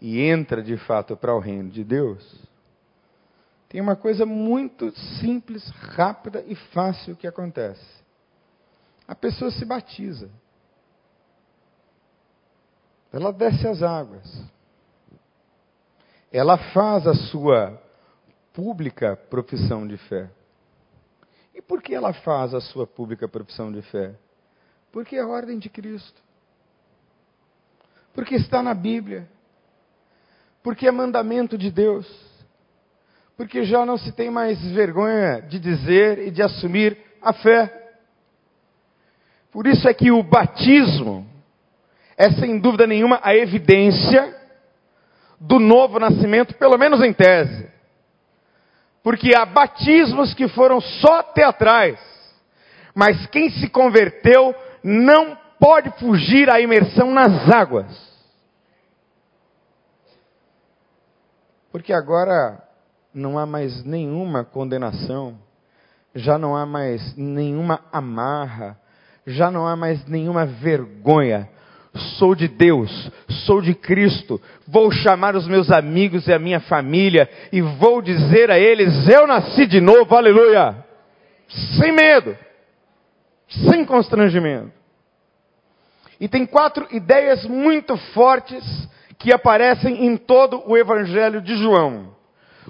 e 0.00 0.20
entra 0.22 0.62
de 0.62 0.76
fato 0.76 1.16
para 1.16 1.34
o 1.34 1.38
reino 1.38 1.68
de 1.68 1.84
Deus, 1.84 2.45
tem 3.68 3.80
uma 3.80 3.96
coisa 3.96 4.24
muito 4.24 4.90
simples, 5.20 5.68
rápida 5.70 6.44
e 6.46 6.54
fácil 6.54 7.16
que 7.16 7.26
acontece. 7.26 7.84
A 9.08 9.14
pessoa 9.14 9.50
se 9.50 9.64
batiza. 9.64 10.30
Ela 13.12 13.32
desce 13.32 13.66
as 13.66 13.82
águas. 13.82 14.44
Ela 16.32 16.58
faz 16.72 17.06
a 17.06 17.14
sua 17.14 17.80
pública 18.52 19.16
profissão 19.16 19.86
de 19.86 19.96
fé. 19.96 20.30
E 21.54 21.62
por 21.62 21.82
que 21.82 21.94
ela 21.94 22.12
faz 22.12 22.52
a 22.52 22.60
sua 22.60 22.86
pública 22.86 23.26
profissão 23.26 23.72
de 23.72 23.82
fé? 23.82 24.14
Porque 24.92 25.16
é 25.16 25.20
a 25.20 25.26
ordem 25.26 25.58
de 25.58 25.68
Cristo. 25.68 26.20
Porque 28.12 28.34
está 28.34 28.62
na 28.62 28.74
Bíblia. 28.74 29.28
Porque 30.62 30.86
é 30.86 30.90
mandamento 30.90 31.56
de 31.56 31.70
Deus. 31.70 32.25
Porque 33.36 33.64
já 33.64 33.84
não 33.84 33.98
se 33.98 34.12
tem 34.12 34.30
mais 34.30 34.58
vergonha 34.72 35.42
de 35.42 35.58
dizer 35.58 36.18
e 36.18 36.30
de 36.30 36.42
assumir 36.42 36.96
a 37.20 37.32
fé. 37.32 37.70
Por 39.52 39.66
isso 39.66 39.86
é 39.88 39.92
que 39.92 40.10
o 40.10 40.22
batismo 40.22 41.26
é 42.16 42.30
sem 42.30 42.58
dúvida 42.58 42.86
nenhuma 42.86 43.20
a 43.22 43.34
evidência 43.34 44.34
do 45.38 45.58
novo 45.58 45.98
nascimento, 45.98 46.54
pelo 46.54 46.78
menos 46.78 47.02
em 47.02 47.12
tese. 47.12 47.70
Porque 49.02 49.34
há 49.36 49.44
batismos 49.44 50.32
que 50.32 50.48
foram 50.48 50.80
só 50.80 51.22
teatrais, 51.22 52.00
mas 52.94 53.26
quem 53.26 53.50
se 53.50 53.68
converteu 53.68 54.54
não 54.82 55.38
pode 55.60 55.90
fugir 55.98 56.50
à 56.50 56.58
imersão 56.60 57.12
nas 57.12 57.50
águas. 57.50 57.86
Porque 61.70 61.92
agora 61.92 62.65
não 63.16 63.38
há 63.38 63.46
mais 63.46 63.82
nenhuma 63.82 64.44
condenação, 64.44 65.38
já 66.14 66.36
não 66.36 66.54
há 66.54 66.66
mais 66.66 67.16
nenhuma 67.16 67.80
amarra, 67.90 68.78
já 69.26 69.50
não 69.50 69.66
há 69.66 69.74
mais 69.74 70.04
nenhuma 70.06 70.44
vergonha, 70.44 71.48
sou 72.18 72.34
de 72.34 72.46
Deus, 72.46 73.10
sou 73.46 73.62
de 73.62 73.74
Cristo, 73.74 74.38
vou 74.68 74.90
chamar 74.90 75.34
os 75.34 75.48
meus 75.48 75.70
amigos 75.70 76.28
e 76.28 76.32
a 76.32 76.38
minha 76.38 76.60
família 76.60 77.28
e 77.50 77.62
vou 77.62 78.02
dizer 78.02 78.50
a 78.50 78.58
eles: 78.58 79.08
Eu 79.08 79.26
nasci 79.26 79.66
de 79.66 79.80
novo, 79.80 80.14
aleluia! 80.14 80.84
Sem 81.48 81.92
medo, 81.92 82.36
sem 83.48 83.84
constrangimento. 83.86 84.72
E 86.20 86.28
tem 86.28 86.44
quatro 86.44 86.86
ideias 86.90 87.46
muito 87.46 87.96
fortes 88.12 88.62
que 89.18 89.32
aparecem 89.32 90.06
em 90.06 90.18
todo 90.18 90.62
o 90.66 90.76
Evangelho 90.76 91.40
de 91.40 91.56
João. 91.56 92.15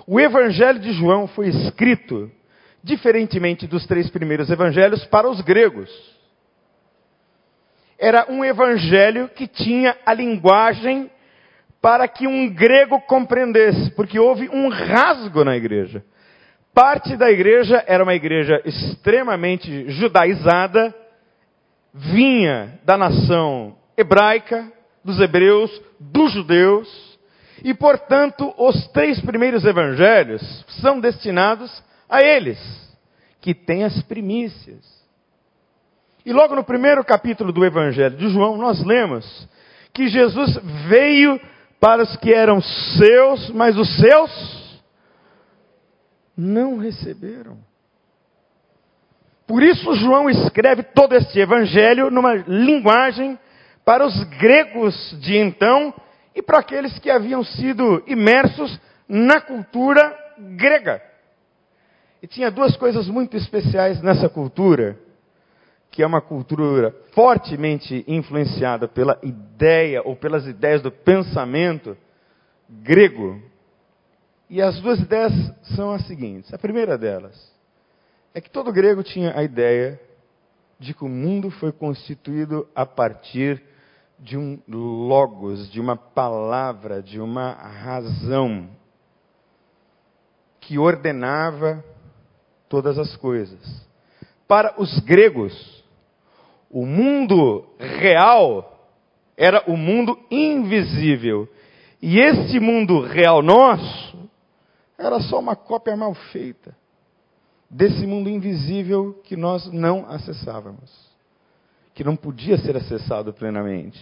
O 0.06 0.20
Evangelho 0.20 0.78
de 0.78 0.92
João 0.92 1.26
foi 1.26 1.48
escrito, 1.48 2.30
diferentemente 2.82 3.66
dos 3.66 3.86
três 3.86 4.08
primeiros 4.08 4.48
evangelhos, 4.50 5.04
para 5.06 5.28
os 5.28 5.40
gregos 5.40 5.90
era 7.98 8.26
um 8.30 8.44
evangelho 8.44 9.28
que 9.28 9.46
tinha 9.46 9.96
a 10.04 10.12
linguagem 10.12 11.10
para 11.80 12.06
que 12.08 12.26
um 12.26 12.48
grego 12.48 13.00
compreendesse, 13.02 13.90
porque 13.92 14.18
houve 14.18 14.48
um 14.48 14.68
rasgo 14.68 15.44
na 15.44 15.56
igreja. 15.56 16.04
Parte 16.74 17.16
da 17.16 17.30
igreja 17.30 17.82
era 17.86 18.02
uma 18.02 18.14
igreja 18.14 18.60
extremamente 18.64 19.90
judaizada, 19.90 20.94
vinha 21.94 22.78
da 22.84 22.98
nação 22.98 23.76
hebraica, 23.96 24.70
dos 25.02 25.20
hebreus, 25.20 25.70
dos 25.98 26.32
judeus, 26.32 26.88
e 27.66 27.74
portanto 27.74 28.54
os 28.56 28.86
três 28.92 29.20
primeiros 29.20 29.64
evangelhos 29.64 30.40
são 30.80 31.00
destinados 31.00 31.82
a 32.08 32.22
eles, 32.22 32.60
que 33.40 33.52
têm 33.52 33.82
as 33.82 34.00
primícias. 34.02 34.84
E 36.24 36.32
logo 36.32 36.54
no 36.54 36.62
primeiro 36.62 37.04
capítulo 37.04 37.50
do 37.52 37.64
Evangelho 37.64 38.16
de 38.16 38.28
João, 38.28 38.56
nós 38.56 38.84
lemos 38.84 39.48
que 39.92 40.06
Jesus 40.06 40.56
veio 40.88 41.40
para 41.80 42.04
os 42.04 42.16
que 42.18 42.32
eram 42.32 42.62
seus, 42.62 43.50
mas 43.50 43.76
os 43.76 43.96
seus 43.96 44.80
não 46.36 46.78
receberam. 46.78 47.58
Por 49.44 49.60
isso, 49.60 49.92
João 49.96 50.30
escreve 50.30 50.84
todo 50.84 51.16
este 51.16 51.40
evangelho 51.40 52.12
numa 52.12 52.34
linguagem 52.34 53.36
para 53.84 54.06
os 54.06 54.22
gregos 54.38 55.16
de 55.20 55.36
então 55.36 55.92
e 56.36 56.42
para 56.42 56.58
aqueles 56.58 56.98
que 56.98 57.10
haviam 57.10 57.42
sido 57.42 58.04
imersos 58.06 58.78
na 59.08 59.40
cultura 59.40 60.14
grega. 60.38 61.02
E 62.22 62.26
tinha 62.26 62.50
duas 62.50 62.76
coisas 62.76 63.08
muito 63.08 63.38
especiais 63.38 64.02
nessa 64.02 64.28
cultura 64.28 64.98
que 65.90 66.02
é 66.02 66.06
uma 66.06 66.20
cultura 66.20 66.94
fortemente 67.14 68.04
influenciada 68.06 68.86
pela 68.86 69.18
ideia 69.22 70.02
ou 70.02 70.14
pelas 70.14 70.46
ideias 70.46 70.82
do 70.82 70.92
pensamento 70.92 71.96
grego. 72.68 73.40
E 74.50 74.60
as 74.60 74.78
duas 74.78 75.00
ideias 75.00 75.32
são 75.74 75.90
as 75.92 76.06
seguintes. 76.06 76.52
A 76.52 76.58
primeira 76.58 76.98
delas 76.98 77.50
é 78.34 78.42
que 78.42 78.50
todo 78.50 78.70
grego 78.70 79.02
tinha 79.02 79.34
a 79.34 79.42
ideia 79.42 79.98
de 80.78 80.92
que 80.92 81.02
o 81.02 81.08
mundo 81.08 81.50
foi 81.50 81.72
constituído 81.72 82.68
a 82.74 82.84
partir 82.84 83.56
de 83.56 83.75
um 84.36 84.58
logos, 84.68 85.70
de 85.70 85.80
uma 85.80 85.96
palavra, 85.96 87.02
de 87.02 87.20
uma 87.20 87.52
razão 87.52 88.68
que 90.60 90.78
ordenava 90.78 91.84
todas 92.68 92.98
as 92.98 93.16
coisas. 93.16 93.86
Para 94.48 94.74
os 94.80 94.98
gregos, 95.00 95.84
o 96.70 96.84
mundo 96.84 97.64
real 97.78 98.90
era 99.36 99.62
o 99.70 99.76
mundo 99.76 100.18
invisível. 100.30 101.48
E 102.00 102.18
esse 102.18 102.58
mundo 102.58 103.00
real 103.00 103.42
nosso 103.42 104.28
era 104.98 105.20
só 105.20 105.38
uma 105.38 105.54
cópia 105.54 105.96
mal 105.96 106.14
feita 106.14 106.74
desse 107.70 108.06
mundo 108.06 108.28
invisível 108.28 109.20
que 109.24 109.36
nós 109.36 109.70
não 109.72 110.06
acessávamos, 110.08 110.90
que 111.96 112.04
não 112.04 112.14
podia 112.14 112.58
ser 112.58 112.76
acessado 112.76 113.32
plenamente. 113.32 113.98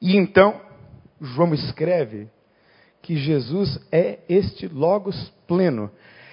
E 0.00 0.16
então, 0.16 0.58
João 1.20 1.52
escreve 1.52 2.26
que 3.02 3.16
Jesus 3.16 3.78
é 3.92 4.20
este 4.26 4.66
Logos 4.66 5.30
pleno, 5.46 5.90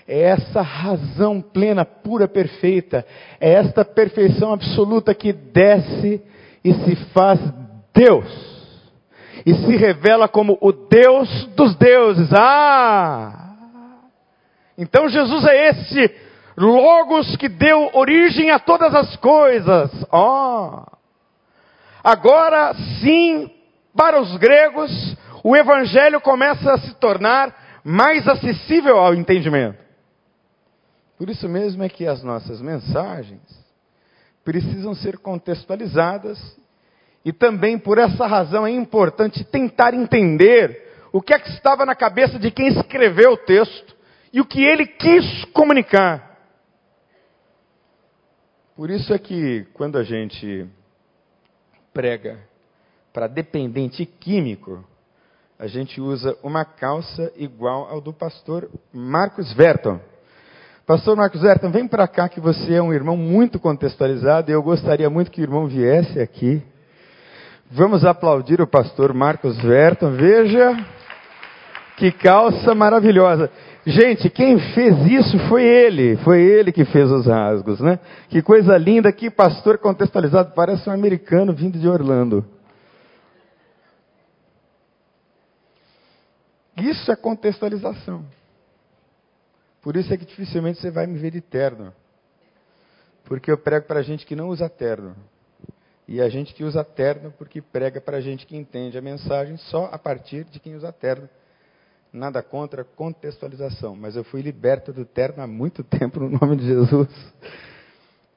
é 0.07 0.21
essa 0.21 0.61
razão 0.61 1.41
plena, 1.41 1.83
pura, 1.83 2.29
perfeita, 2.29 3.05
é 3.41 3.55
esta 3.55 3.83
perfeição 3.83 4.53
absoluta 4.53 5.13
que 5.13 5.33
desce 5.33 6.23
e 6.63 6.73
se 6.73 6.95
faz 7.11 7.37
Deus. 7.93 8.55
E 9.45 9.53
se 9.53 9.75
revela 9.75 10.29
como 10.29 10.57
o 10.61 10.71
Deus 10.71 11.45
dos 11.57 11.75
deuses. 11.75 12.29
Ah! 12.31 13.57
Então 14.77 15.09
Jesus 15.09 15.43
é 15.45 15.69
esse 15.69 16.24
Logos 16.57 17.35
que 17.35 17.49
deu 17.49 17.89
origem 17.93 18.49
a 18.51 18.59
todas 18.59 18.93
as 18.95 19.15
coisas. 19.17 19.91
Oh. 20.11 20.83
Agora 22.03 22.73
sim, 23.01 23.51
para 23.95 24.21
os 24.21 24.37
gregos, 24.37 25.17
o 25.43 25.55
Evangelho 25.55 26.21
começa 26.21 26.73
a 26.73 26.77
se 26.77 26.93
tornar 26.95 27.81
mais 27.83 28.27
acessível 28.27 28.97
ao 28.97 29.13
entendimento. 29.13 29.77
Por 31.17 31.29
isso 31.29 31.47
mesmo 31.47 31.83
é 31.83 31.89
que 31.89 32.05
as 32.05 32.23
nossas 32.23 32.61
mensagens 32.61 33.41
precisam 34.43 34.93
ser 34.93 35.17
contextualizadas 35.17 36.39
e 37.23 37.33
também 37.33 37.79
por 37.79 37.97
essa 37.97 38.27
razão 38.27 38.67
é 38.67 38.71
importante 38.71 39.43
tentar 39.43 39.93
entender 39.93 41.09
o 41.11 41.21
que 41.21 41.33
é 41.33 41.39
que 41.39 41.49
estava 41.49 41.85
na 41.85 41.95
cabeça 41.95 42.37
de 42.37 42.51
quem 42.51 42.67
escreveu 42.67 43.31
o 43.31 43.37
texto 43.37 43.95
e 44.31 44.41
o 44.41 44.45
que 44.45 44.63
ele 44.63 44.85
quis 44.85 45.45
comunicar. 45.45 46.34
Por 48.75 48.89
isso 48.89 49.13
é 49.13 49.17
que 49.17 49.65
quando 49.73 49.97
a 49.97 50.03
gente 50.03 50.67
prega 51.93 52.37
para 53.13 53.25
dependente 53.25 54.05
químico, 54.05 54.83
a 55.57 55.65
gente 55.65 56.01
usa 56.01 56.37
uma 56.43 56.65
calça 56.65 57.31
igual 57.37 57.87
ao 57.89 58.01
do 58.01 58.11
pastor 58.11 58.69
Marcos 58.91 59.53
Verton. 59.53 59.97
Pastor 60.85 61.15
Marcos 61.15 61.41
Verton, 61.41 61.71
vem 61.71 61.87
para 61.87 62.05
cá 62.05 62.27
que 62.27 62.41
você 62.41 62.73
é 62.73 62.81
um 62.81 62.93
irmão 62.93 63.15
muito 63.15 63.61
contextualizado 63.61 64.51
e 64.51 64.53
eu 64.53 64.61
gostaria 64.61 65.09
muito 65.09 65.31
que 65.31 65.39
o 65.39 65.45
irmão 65.45 65.67
viesse 65.67 66.19
aqui. 66.19 66.61
Vamos 67.71 68.03
aplaudir 68.03 68.59
o 68.59 68.67
pastor 68.67 69.13
Marcos 69.13 69.57
Verton. 69.61 70.11
Veja 70.11 70.75
que 71.97 72.11
calça 72.11 72.75
maravilhosa. 72.75 73.49
Gente, 73.85 74.29
quem 74.29 74.59
fez 74.73 74.95
isso 75.05 75.37
foi 75.47 75.63
ele. 75.63 76.17
Foi 76.17 76.41
ele 76.41 76.71
que 76.71 76.83
fez 76.85 77.09
os 77.09 77.27
rasgos, 77.27 77.79
né? 77.79 77.99
Que 78.29 78.41
coisa 78.41 78.77
linda, 78.77 79.11
que 79.11 79.29
pastor 79.29 79.77
contextualizado. 79.77 80.53
Parece 80.53 80.89
um 80.89 80.93
americano 80.93 81.53
vindo 81.53 81.77
de 81.77 81.87
Orlando. 81.87 82.45
Isso 86.77 87.11
é 87.11 87.15
contextualização. 87.15 88.25
Por 89.81 89.95
isso 89.95 90.13
é 90.13 90.17
que 90.17 90.25
dificilmente 90.25 90.79
você 90.79 90.89
vai 90.89 91.05
me 91.05 91.17
ver 91.17 91.31
de 91.31 91.39
terno. 91.39 91.93
Porque 93.23 93.51
eu 93.51 93.57
prego 93.57 93.85
para 93.85 94.01
gente 94.01 94.25
que 94.25 94.35
não 94.35 94.49
usa 94.49 94.67
terno. 94.67 95.15
E 96.07 96.21
a 96.21 96.27
gente 96.27 96.53
que 96.53 96.63
usa 96.63 96.83
terno 96.83 97.31
porque 97.37 97.61
prega 97.61 98.01
para 98.01 98.19
gente 98.19 98.45
que 98.45 98.57
entende 98.57 98.97
a 98.97 99.01
mensagem 99.01 99.57
só 99.57 99.89
a 99.91 99.97
partir 99.97 100.43
de 100.45 100.59
quem 100.59 100.75
usa 100.75 100.91
terno. 100.91 101.29
Nada 102.15 102.41
contra 102.41 102.85
contextualização, 102.85 103.93
mas 103.93 104.15
eu 104.15 104.23
fui 104.23 104.41
liberto 104.41 104.93
do 104.93 105.03
terno 105.03 105.43
há 105.43 105.47
muito 105.47 105.83
tempo 105.83 106.21
no 106.21 106.29
nome 106.29 106.55
de 106.55 106.65
Jesus. 106.65 107.09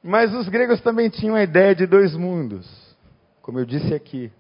Mas 0.02 0.34
os 0.34 0.48
gregos 0.48 0.80
também 0.80 1.08
tinham 1.08 1.36
a 1.36 1.44
ideia 1.44 1.76
de 1.76 1.86
dois 1.86 2.12
mundos, 2.16 2.68
como 3.40 3.60
eu 3.60 3.64
disse 3.64 3.94
aqui. 3.94 4.32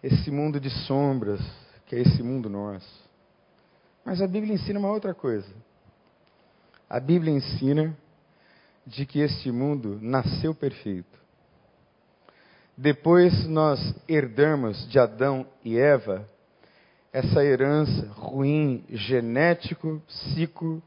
Esse 0.00 0.30
mundo 0.30 0.60
de 0.60 0.70
sombras, 0.70 1.40
que 1.86 1.96
é 1.96 2.00
esse 2.02 2.22
mundo 2.22 2.48
nosso. 2.48 3.02
Mas 4.04 4.22
a 4.22 4.28
Bíblia 4.28 4.54
ensina 4.54 4.78
uma 4.78 4.92
outra 4.92 5.12
coisa. 5.12 5.52
A 6.88 7.00
Bíblia 7.00 7.32
ensina 7.32 7.96
de 8.86 9.04
que 9.04 9.18
este 9.18 9.50
mundo 9.50 9.98
nasceu 10.00 10.54
perfeito. 10.54 11.18
Depois 12.76 13.44
nós 13.48 13.92
herdamos 14.08 14.88
de 14.88 15.00
Adão 15.00 15.44
e 15.64 15.76
Eva 15.76 16.30
essa 17.12 17.44
herança 17.44 18.06
ruim, 18.14 18.84
genético, 18.90 20.02
psico, 20.06 20.82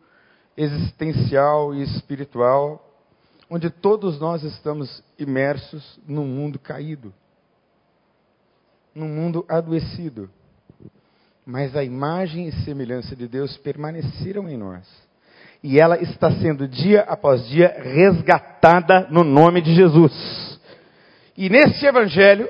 existencial 0.57 1.73
e 1.73 1.83
espiritual, 1.83 2.81
onde 3.49 3.69
todos 3.69 4.19
nós 4.19 4.43
estamos 4.43 5.03
imersos 5.19 5.99
num 6.07 6.25
mundo 6.25 6.57
caído, 6.57 7.13
num 8.93 9.07
mundo 9.07 9.45
adoecido 9.47 10.29
mas 11.45 11.75
a 11.75 11.83
imagem 11.83 12.47
e 12.47 12.51
semelhança 12.63 13.15
de 13.15 13.27
Deus 13.27 13.55
permaneceram 13.57 14.49
em 14.49 14.57
nós. 14.57 14.83
E 15.61 15.79
ela 15.79 16.01
está 16.01 16.31
sendo 16.31 16.67
dia 16.67 17.01
após 17.01 17.47
dia 17.47 17.75
resgatada 17.79 19.07
no 19.11 19.23
nome 19.23 19.61
de 19.61 19.73
Jesus. 19.75 20.59
E 21.37 21.49
nesse 21.49 21.85
evangelho, 21.85 22.49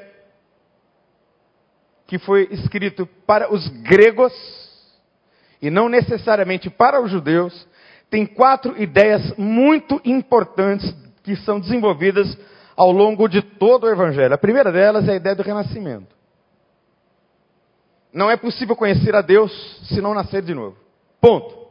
que 2.07 2.19
foi 2.19 2.47
escrito 2.51 3.05
para 3.25 3.53
os 3.53 3.67
gregos, 3.67 4.33
e 5.61 5.69
não 5.69 5.89
necessariamente 5.89 6.69
para 6.69 7.01
os 7.01 7.09
judeus, 7.09 7.67
tem 8.09 8.25
quatro 8.25 8.79
ideias 8.81 9.35
muito 9.37 9.99
importantes 10.05 10.93
que 11.23 11.35
são 11.37 11.59
desenvolvidas 11.59 12.37
ao 12.75 12.91
longo 12.91 13.27
de 13.27 13.41
todo 13.41 13.85
o 13.85 13.89
evangelho. 13.89 14.33
A 14.33 14.37
primeira 14.37 14.71
delas 14.71 15.07
é 15.07 15.13
a 15.13 15.15
ideia 15.15 15.35
do 15.35 15.43
renascimento. 15.43 16.15
Não 18.13 18.29
é 18.29 18.37
possível 18.37 18.75
conhecer 18.75 19.15
a 19.15 19.21
Deus 19.21 19.51
se 19.89 19.99
não 20.01 20.13
nascer 20.13 20.41
de 20.41 20.53
novo. 20.53 20.77
Ponto. 21.19 21.65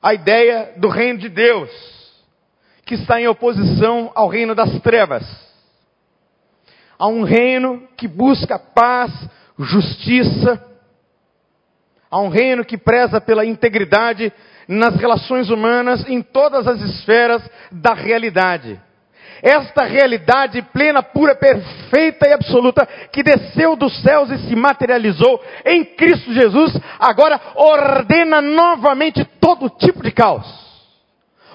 A 0.00 0.14
ideia 0.14 0.72
do 0.76 0.88
reino 0.88 1.20
de 1.20 1.28
Deus, 1.28 1.70
que 2.84 2.94
está 2.94 3.20
em 3.20 3.28
oposição 3.28 4.10
ao 4.14 4.26
reino 4.26 4.54
das 4.54 4.80
trevas. 4.80 5.22
Há 7.02 7.08
um 7.08 7.24
reino 7.24 7.82
que 7.96 8.06
busca 8.06 8.60
paz, 8.60 9.10
justiça. 9.58 10.64
Há 12.08 12.20
um 12.20 12.28
reino 12.28 12.64
que 12.64 12.78
preza 12.78 13.20
pela 13.20 13.44
integridade 13.44 14.32
nas 14.68 14.94
relações 14.94 15.50
humanas 15.50 16.08
em 16.08 16.22
todas 16.22 16.68
as 16.68 16.80
esferas 16.80 17.42
da 17.72 17.92
realidade 17.92 18.80
esta 19.42 19.82
realidade 19.82 20.62
plena, 20.72 21.02
pura, 21.02 21.34
perfeita 21.34 22.28
e 22.28 22.32
absoluta 22.32 22.86
que 23.12 23.24
desceu 23.24 23.74
dos 23.74 24.00
céus 24.00 24.30
e 24.30 24.38
se 24.46 24.54
materializou 24.54 25.42
em 25.64 25.84
Cristo 25.84 26.32
Jesus, 26.32 26.72
agora 27.00 27.40
ordena 27.56 28.40
novamente 28.40 29.24
todo 29.40 29.68
tipo 29.68 30.00
de 30.00 30.12
caos. 30.12 30.46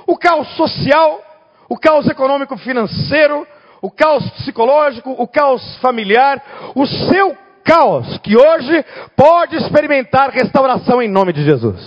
O 0.05 0.17
caos 0.17 0.49
social, 0.57 1.23
o 1.69 1.77
caos 1.77 2.05
econômico 2.10 2.57
financeiro, 2.57 3.47
o 3.82 3.92
caos 3.92 4.30
psicológico, 4.32 5.12
o 5.12 5.28
caos 5.28 5.78
familiar, 5.78 6.72
o 6.76 6.86
seu 6.86 7.38
caos 7.63 8.18
que 8.20 8.36
hoje 8.36 8.86
pode 9.16 9.58
experimentar 9.58 10.30
restauração 10.30 11.02
em 11.02 11.10
nome 11.10 11.34
de 11.34 11.44
Jesus. 11.44 11.82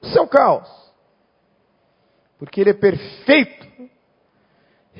O 0.00 0.06
seu 0.06 0.26
caos. 0.26 0.68
Porque 2.38 2.60
ele 2.60 2.70
é 2.70 2.74
perfeito 2.74 3.62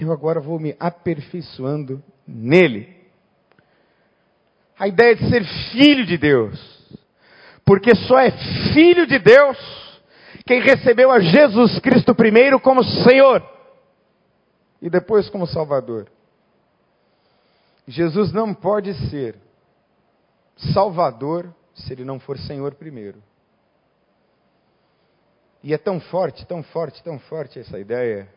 eu 0.01 0.11
agora 0.11 0.41
vou 0.41 0.59
me 0.59 0.75
aperfeiçoando 0.81 2.03
nele. 2.27 2.89
A 4.79 4.89
ideia 4.89 5.15
de 5.15 5.29
ser 5.29 5.45
filho 5.71 6.05
de 6.07 6.17
Deus, 6.17 6.59
porque 7.65 7.95
só 7.95 8.19
é 8.19 8.31
filho 8.73 9.07
de 9.07 9.19
Deus 9.19 9.59
quem 10.45 10.61
recebeu 10.61 11.13
a 11.13 11.21
Jesus 11.21 11.79
Cristo 11.79 12.15
primeiro 12.15 12.59
como 12.59 12.83
Senhor 12.83 13.49
e 14.83 14.91
depois 14.91 15.31
como 15.31 15.47
Salvador. 15.47 16.11
Jesus 17.87 18.33
não 18.33 18.53
pode 18.53 18.93
ser 19.09 19.37
Salvador 20.75 21.55
se 21.75 21.93
ele 21.93 22.05
não 22.05 22.19
for 22.19 22.37
Senhor 22.37 22.75
primeiro. 22.75 23.23
E 25.63 25.73
é 25.73 25.79
tão 25.79 26.01
forte, 26.01 26.45
tão 26.45 26.63
forte, 26.63 27.03
tão 27.05 27.21
forte 27.21 27.61
essa 27.61 27.79
ideia 27.79 28.29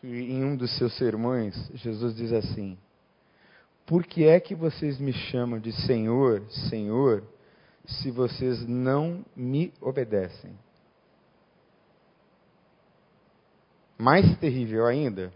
que 0.00 0.06
em 0.06 0.44
um 0.44 0.54
dos 0.54 0.76
seus 0.78 0.96
sermões, 0.96 1.54
Jesus 1.74 2.14
diz 2.14 2.32
assim: 2.32 2.78
Por 3.84 4.06
que 4.06 4.24
é 4.24 4.38
que 4.38 4.54
vocês 4.54 5.00
me 5.00 5.12
chamam 5.12 5.58
de 5.58 5.72
Senhor, 5.72 6.44
Senhor, 6.68 7.24
se 7.84 8.12
vocês 8.12 8.64
não 8.66 9.24
me 9.34 9.72
obedecem? 9.80 10.56
Mais 13.98 14.36
terrível 14.38 14.86
ainda 14.86 15.32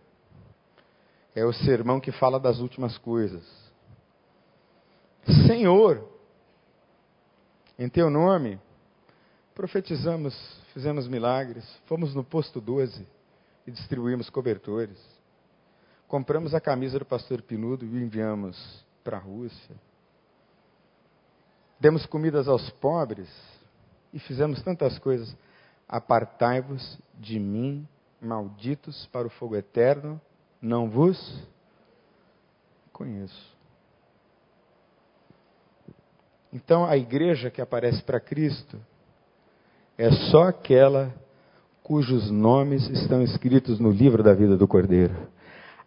é 1.35 1.45
o 1.45 1.53
sermão 1.53 2.01
que 2.01 2.13
fala 2.13 2.39
das 2.39 2.59
últimas 2.59 2.99
coisas. 2.99 3.45
Senhor, 5.47 6.07
em 7.79 7.89
teu 7.89 8.11
nome, 8.11 8.61
profetizamos, 9.55 10.35
fizemos 10.73 11.09
milagres, 11.09 11.65
fomos 11.87 12.15
no 12.15 12.25
posto 12.25 12.61
12 12.61 13.07
e 13.67 13.71
distribuímos 13.71 14.29
cobertores. 14.29 14.99
Compramos 16.09 16.55
a 16.55 16.61
camisa 16.61 16.99
do 16.99 17.05
pastor 17.05 17.41
Pinudo 17.41 17.85
e 17.85 17.89
o 17.89 18.01
enviamos 18.01 18.85
para 19.05 19.17
a 19.17 19.21
Rússia. 19.21 19.77
Demos 21.79 22.05
comidas 22.05 22.49
aos 22.49 22.69
pobres 22.73 23.29
e 24.13 24.19
fizemos 24.19 24.63
tantas 24.63 24.99
coisas. 24.99 25.35
Apartai-vos 25.89 26.99
de 27.15 27.39
mim, 27.39 27.89
malditos 28.21 29.07
para 29.07 29.27
o 29.27 29.31
fogo 29.31 29.57
eterno, 29.57 30.21
não 30.61 30.89
vos 30.89 31.19
conheço. 32.93 33.59
Então 36.53 36.85
a 36.85 36.97
igreja 36.97 37.51
que 37.51 37.61
aparece 37.61 38.03
para 38.03 38.21
Cristo 38.21 38.79
é 39.97 40.11
só 40.31 40.45
aquela 40.45 41.13
cujos 41.83 42.31
nomes 42.31 42.89
estão 42.91 43.23
escritos 43.23 43.81
no 43.81 43.91
livro 43.91 44.23
da 44.23 44.35
vida 44.35 44.57
do 44.57 44.69
Cordeiro. 44.69 45.29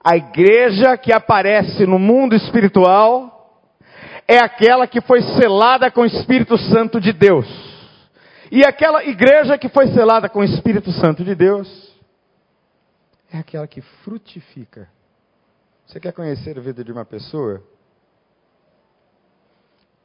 A 0.04 0.18
igreja 0.18 0.98
que 0.98 1.14
aparece 1.14 1.86
no 1.86 1.98
mundo 1.98 2.36
espiritual 2.36 3.62
é 4.28 4.40
aquela 4.40 4.88
que 4.88 5.02
foi 5.02 5.22
selada 5.22 5.90
com 5.92 6.02
o 6.02 6.06
Espírito 6.06 6.58
Santo 6.58 7.00
de 7.00 7.14
Deus. 7.14 7.48
E 8.52 8.66
aquela 8.66 9.04
igreja 9.06 9.58
que 9.58 9.70
foi 9.70 9.88
selada 9.88 10.28
com 10.28 10.40
o 10.40 10.44
Espírito 10.44 10.92
Santo 10.92 11.24
de 11.24 11.36
Deus 11.36 11.93
é 13.34 13.40
aquela 13.40 13.68
que 13.68 13.82
frutifica. 13.82 14.88
Você 15.88 16.00
quer 16.00 16.14
conhecer 16.14 16.58
a 16.58 16.62
vida 16.62 16.84
de 16.84 16.92
uma 16.92 17.04
pessoa? 17.04 17.64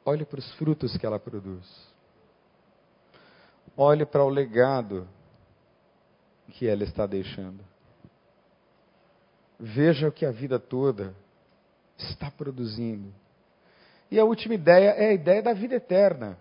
Olhe 0.03 0.25
para 0.25 0.39
os 0.39 0.51
frutos 0.55 0.97
que 0.97 1.05
ela 1.05 1.19
produz. 1.19 1.65
Olhe 3.77 4.03
para 4.05 4.23
o 4.23 4.29
legado 4.29 5.07
que 6.49 6.67
ela 6.67 6.83
está 6.83 7.05
deixando. 7.05 7.63
Veja 9.59 10.07
o 10.07 10.11
que 10.11 10.25
a 10.25 10.31
vida 10.31 10.57
toda 10.57 11.13
está 11.97 12.31
produzindo. 12.31 13.13
E 14.09 14.19
a 14.19 14.25
última 14.25 14.55
ideia 14.55 14.89
é 14.89 15.09
a 15.09 15.13
ideia 15.13 15.43
da 15.43 15.53
vida 15.53 15.75
eterna. 15.75 16.35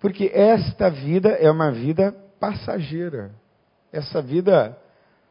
Porque 0.00 0.32
esta 0.34 0.90
vida 0.90 1.28
é 1.28 1.48
uma 1.48 1.70
vida 1.70 2.10
passageira. 2.40 3.30
Essa 3.92 4.20
vida 4.20 4.76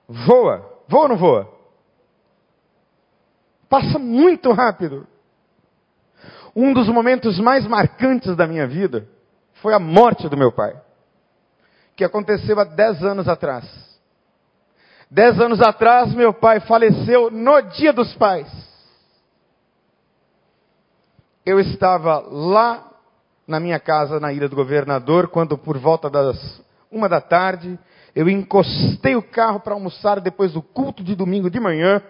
voa. 0.10 0.68
Voa 0.88 1.04
ou 1.04 1.10
não 1.10 1.18
voa? 1.18 1.60
Passa 3.70 4.00
muito 4.00 4.52
rápido. 4.52 5.08
Um 6.56 6.74
dos 6.74 6.90
momentos 6.90 7.40
mais 7.40 7.68
marcantes 7.68 8.36
da 8.36 8.48
minha 8.48 8.68
vida 8.68 9.08
foi 9.62 9.74
a 9.74 9.80
morte 9.80 10.28
do 10.28 10.36
meu 10.36 10.52
pai, 10.52 10.76
que 11.96 12.04
aconteceu 12.04 12.60
há 12.60 12.64
dez 12.64 13.04
anos 13.04 13.28
atrás. 13.28 13.66
Dez 15.12 15.40
anos 15.40 15.62
atrás, 15.62 16.14
meu 16.14 16.34
pai 16.34 16.60
faleceu 16.60 17.30
no 17.30 17.62
dia 17.62 17.94
dos 17.94 18.16
pais. 18.16 18.48
Eu 21.46 21.60
estava 21.60 22.20
lá 22.20 22.92
na 23.48 23.60
minha 23.60 23.80
casa, 23.80 24.20
na 24.20 24.32
ilha 24.32 24.48
do 24.48 24.56
governador, 24.56 25.28
quando 25.28 25.58
por 25.58 25.78
volta 25.78 26.10
das 26.10 26.62
uma 26.92 27.08
da 27.08 27.22
tarde, 27.22 27.78
eu 28.16 28.28
encostei 28.30 29.16
o 29.16 29.22
carro 29.22 29.60
para 29.60 29.74
almoçar 29.74 30.20
depois 30.20 30.54
do 30.54 30.62
culto 30.62 31.04
de 31.04 31.16
domingo 31.16 31.50
de 31.50 31.60
manhã, 31.60 32.02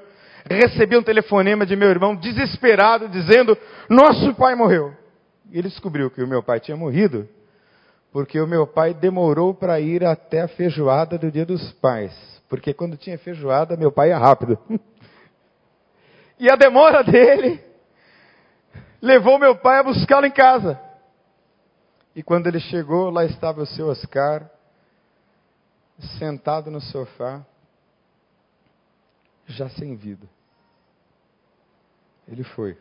recebi 0.49 0.97
um 0.97 1.03
telefonema 1.03 1.65
de 1.65 1.75
meu 1.75 1.89
irmão 1.89 2.15
desesperado, 2.15 3.09
dizendo: 3.09 3.57
Nosso 3.89 4.33
pai 4.35 4.55
morreu. 4.55 4.93
E 5.51 5.57
ele 5.57 5.67
descobriu 5.67 6.09
que 6.09 6.23
o 6.23 6.27
meu 6.27 6.43
pai 6.43 6.59
tinha 6.59 6.77
morrido, 6.77 7.27
porque 8.11 8.39
o 8.39 8.47
meu 8.47 8.65
pai 8.67 8.93
demorou 8.93 9.53
para 9.53 9.79
ir 9.79 10.05
até 10.05 10.41
a 10.41 10.47
feijoada 10.47 11.17
do 11.17 11.31
dia 11.31 11.45
dos 11.45 11.71
pais. 11.73 12.13
Porque 12.47 12.73
quando 12.73 12.97
tinha 12.97 13.17
feijoada, 13.17 13.77
meu 13.77 13.91
pai 13.91 14.09
ia 14.09 14.17
rápido. 14.17 14.57
e 16.39 16.49
a 16.49 16.55
demora 16.55 17.03
dele 17.03 17.59
levou 19.01 19.37
meu 19.37 19.55
pai 19.55 19.79
a 19.79 19.83
buscá-lo 19.83 20.25
em 20.25 20.31
casa. 20.31 20.79
E 22.15 22.23
quando 22.23 22.47
ele 22.47 22.59
chegou, 22.59 23.09
lá 23.09 23.23
estava 23.23 23.61
o 23.61 23.65
seu 23.65 23.87
Oscar, 23.87 24.49
sentado 26.17 26.71
no 26.71 26.79
sofá, 26.81 27.45
já 29.45 29.69
sem 29.69 29.95
vida. 29.95 30.27
Ele 32.27 32.43
foi. 32.43 32.77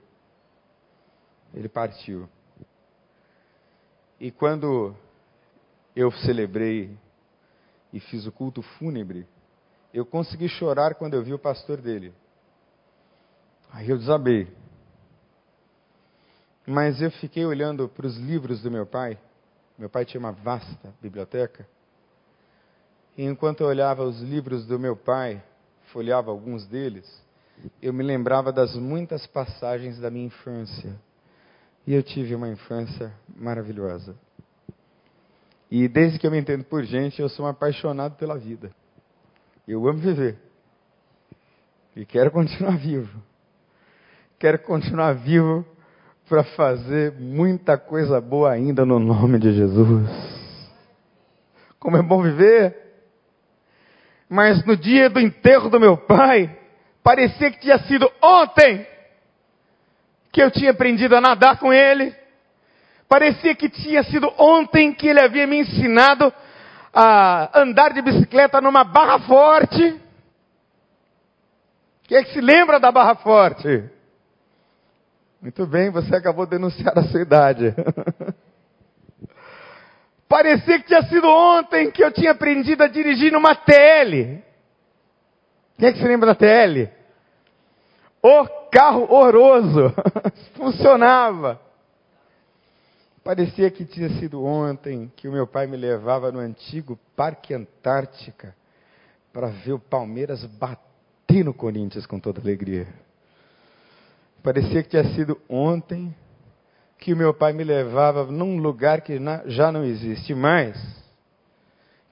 Ele 1.55 1.69
partiu. 1.69 2.29
E 4.21 4.31
quando 4.31 4.95
eu 5.97 6.13
celebrei 6.13 6.97
e 7.93 8.01
fiz 8.01 8.27
o 8.27 8.33
culto 8.33 8.61
fúnebre, 8.63 9.27
eu 9.93 10.05
consegui 10.05 10.49
chorar 10.49 10.95
quando 10.95 11.15
eu 11.15 11.23
vi 11.23 11.33
o 11.33 11.39
pastor 11.39 11.81
dele. 11.81 12.13
Aí 13.71 13.89
eu 13.89 13.99
desabei. 13.99 14.55
Mas 16.67 17.01
eu 17.01 17.11
fiquei 17.11 17.47
olhando 17.47 17.89
para 17.89 18.07
os 18.07 18.17
livros 18.17 18.61
do 18.61 18.71
meu 18.71 18.85
pai. 18.85 19.19
Meu 19.79 19.89
pai 19.89 20.05
tinha 20.05 20.19
uma 20.19 20.33
vasta 20.33 20.95
biblioteca. 21.01 21.67
E 23.19 23.25
enquanto 23.25 23.63
eu 23.63 23.67
olhava 23.67 24.05
os 24.05 24.23
livros 24.23 24.65
do 24.65 24.79
meu 24.79 24.95
pai, 24.95 25.43
folheava 25.93 26.31
alguns 26.31 26.65
deles, 26.69 27.05
eu 27.83 27.93
me 27.93 28.05
lembrava 28.05 28.53
das 28.53 28.77
muitas 28.77 29.27
passagens 29.27 29.99
da 29.99 30.09
minha 30.09 30.27
infância. 30.27 30.95
E 31.85 31.93
eu 31.93 32.01
tive 32.01 32.37
uma 32.37 32.49
infância 32.49 33.13
maravilhosa. 33.37 34.15
E 35.69 35.89
desde 35.89 36.17
que 36.17 36.29
eu 36.29 36.31
me 36.31 36.39
entendo 36.39 36.63
por 36.63 36.85
gente, 36.85 37.21
eu 37.21 37.29
sou 37.29 37.45
um 37.45 37.49
apaixonado 37.49 38.15
pela 38.15 38.39
vida. 38.39 38.71
Eu 39.67 39.89
amo 39.89 39.99
viver. 39.99 40.39
E 41.97 42.07
quero 42.07 42.31
continuar 42.31 42.79
vivo. 42.79 43.21
Quero 44.39 44.61
continuar 44.61 45.15
vivo 45.15 45.67
para 46.29 46.45
fazer 46.45 47.15
muita 47.19 47.77
coisa 47.77 48.21
boa 48.21 48.53
ainda 48.53 48.87
no 48.87 49.01
nome 49.01 49.41
de 49.41 49.53
Jesus. 49.53 50.09
Como 51.81 51.97
é 51.97 52.03
bom 52.03 52.23
viver! 52.23 52.88
Mas 54.29 54.64
no 54.64 54.77
dia 54.77 55.09
do 55.09 55.21
enterro 55.21 55.71
do 55.71 55.81
meu 55.81 55.97
pai, 55.97 56.55
parecia 57.03 57.51
que 57.51 57.61
tinha 57.61 57.79
sido 57.81 58.11
ontem 58.23 58.87
que 60.31 60.43
eu 60.43 60.51
tinha 60.51 60.71
aprendido 60.71 61.17
a 61.17 61.21
nadar 61.21 61.59
com 61.59 61.73
ele. 61.73 62.14
Parecia 63.09 63.55
que 63.55 63.71
tinha 63.71 64.03
sido 64.03 64.31
ontem 64.37 64.93
que 64.93 65.09
ele 65.09 65.21
havia 65.21 65.47
me 65.47 65.61
ensinado 65.61 66.33
a 66.93 67.61
andar 67.61 67.95
de 67.95 68.03
bicicleta 68.03 68.61
numa 68.61 68.85
barra 68.85 69.21
forte. 69.21 70.01
Quem 72.05 72.19
é 72.19 72.25
que 72.25 72.33
se 72.33 72.41
lembra 72.41 72.79
da 72.79 72.93
barra 72.93 73.14
forte? 73.17 73.85
Muito 75.41 75.67
bem, 75.67 75.91
você 75.91 76.17
acabou 76.17 76.45
de 76.45 76.51
denunciar 76.51 76.99
a 76.99 77.05
sua 77.05 77.23
idade. 77.23 77.75
Parecia 80.29 80.79
que 80.79 80.87
tinha 80.87 81.03
sido 81.05 81.27
ontem 81.27 81.91
que 81.91 82.05
eu 82.05 82.12
tinha 82.12 82.33
aprendido 82.33 82.83
a 82.83 82.88
dirigir 82.88 83.33
numa 83.33 83.55
TL. 83.55 84.43
Quem 85.79 85.88
é 85.88 85.93
que 85.93 85.99
se 85.99 86.05
lembra 86.05 86.27
da 86.27 86.35
TL? 86.35 86.91
O 88.23 88.47
carro 88.71 89.11
horroroso. 89.11 89.95
Funcionava. 90.55 91.59
Parecia 93.25 93.71
que 93.71 93.85
tinha 93.85 94.11
sido 94.19 94.45
ontem 94.45 95.11
que 95.17 95.29
o 95.29 95.33
meu 95.33 95.47
pai 95.47 95.67
me 95.67 95.77
levava 95.77 96.31
no 96.31 96.38
antigo 96.38 96.99
Parque 97.17 97.55
Antártica 97.55 98.55
para 99.33 99.49
ver 99.49 99.73
o 99.73 99.79
Palmeiras 99.79 100.45
bater 100.45 101.45
no 101.45 101.55
Corinthians 101.55 102.07
com 102.07 102.19
toda 102.19 102.41
alegria. 102.41 102.87
Parecia 104.43 104.83
que 104.83 104.91
tinha 104.91 105.05
sido 105.14 105.41
ontem 105.49 106.14
que 106.99 107.13
o 107.13 107.17
meu 107.17 107.33
pai 107.33 107.53
me 107.53 107.63
levava 107.63 108.25
num 108.27 108.59
lugar 108.59 109.01
que 109.01 109.19
já 109.47 109.71
não 109.71 109.85
existe 109.85 110.35
mais, 110.35 110.77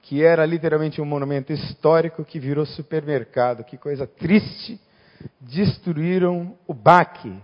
que 0.01 0.23
era 0.23 0.45
literalmente 0.45 1.01
um 1.01 1.05
monumento 1.05 1.51
histórico 1.51 2.23
que 2.23 2.39
virou 2.39 2.65
supermercado. 2.65 3.63
Que 3.65 3.77
coisa 3.77 4.07
triste. 4.07 4.79
Destruíram 5.41 6.55
o 6.65 6.73
BAC, 6.73 7.41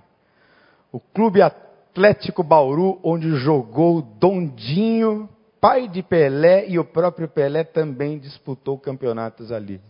o 0.91 0.99
Clube 0.99 1.41
Atlético 1.41 2.43
Bauru, 2.43 2.99
onde 3.03 3.36
jogou 3.38 4.01
Dondinho, 4.01 5.27
pai 5.60 5.88
de 5.88 6.03
Pelé, 6.03 6.69
e 6.69 6.77
o 6.77 6.86
próprio 6.86 7.27
Pelé 7.27 7.63
também 7.63 8.19
disputou 8.19 8.77
campeonatos 8.77 9.51
ali. 9.51 9.82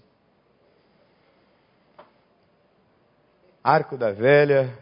Arco 3.62 3.98
da 3.98 4.12
Velha, 4.12 4.74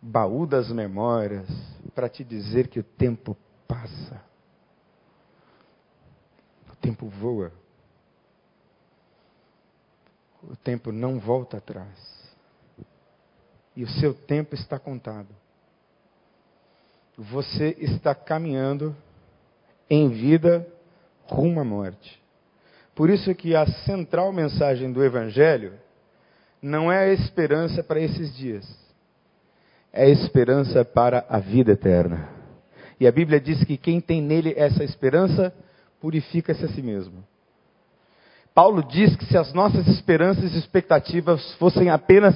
baú 0.00 0.46
das 0.46 0.70
memórias, 0.70 1.48
para 1.90 2.08
te 2.08 2.24
dizer 2.24 2.68
que 2.68 2.80
o 2.80 2.84
tempo 2.84 3.36
passa. 3.66 4.22
O 6.72 6.76
tempo 6.76 7.08
voa. 7.08 7.52
O 10.42 10.56
tempo 10.56 10.92
não 10.92 11.18
volta 11.18 11.58
atrás. 11.58 12.20
E 13.76 13.84
o 13.84 13.88
seu 13.88 14.14
tempo 14.14 14.54
está 14.54 14.78
contado. 14.78 15.28
Você 17.16 17.76
está 17.78 18.14
caminhando 18.14 18.96
em 19.88 20.08
vida 20.08 20.66
rumo 21.26 21.60
à 21.60 21.64
morte. 21.64 22.20
Por 22.94 23.10
isso 23.10 23.34
que 23.34 23.54
a 23.54 23.66
central 23.84 24.32
mensagem 24.32 24.92
do 24.92 25.04
Evangelho 25.04 25.78
não 26.60 26.90
é 26.90 27.04
a 27.10 27.12
esperança 27.12 27.82
para 27.82 28.00
esses 28.00 28.34
dias, 28.36 28.66
é 29.92 30.08
esperança 30.08 30.84
para 30.84 31.24
a 31.28 31.38
vida 31.38 31.72
eterna. 31.72 32.28
E 32.98 33.06
a 33.06 33.12
Bíblia 33.12 33.40
diz 33.40 33.64
que 33.64 33.76
quem 33.76 34.00
tem 34.00 34.20
nele 34.20 34.54
essa 34.56 34.84
esperança, 34.84 35.52
purifica-se 36.00 36.64
a 36.64 36.68
si 36.68 36.82
mesmo. 36.82 37.24
Paulo 38.54 38.82
diz 38.82 39.16
que 39.16 39.24
se 39.24 39.38
as 39.38 39.52
nossas 39.52 39.86
esperanças 39.88 40.54
e 40.54 40.58
expectativas 40.58 41.54
fossem 41.54 41.88
apenas 41.88 42.34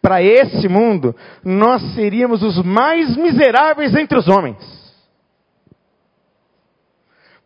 para 0.00 0.22
esse 0.22 0.68
mundo, 0.68 1.14
nós 1.44 1.80
seríamos 1.94 2.42
os 2.42 2.62
mais 2.64 3.16
miseráveis 3.16 3.94
entre 3.94 4.18
os 4.18 4.28
homens. 4.28 4.58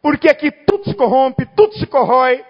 Porque 0.01 0.29
aqui 0.29 0.51
tudo 0.51 0.85
se 0.85 0.95
corrompe, 0.95 1.47
tudo 1.55 1.75
se 1.75 1.87
corrói. 1.87 2.43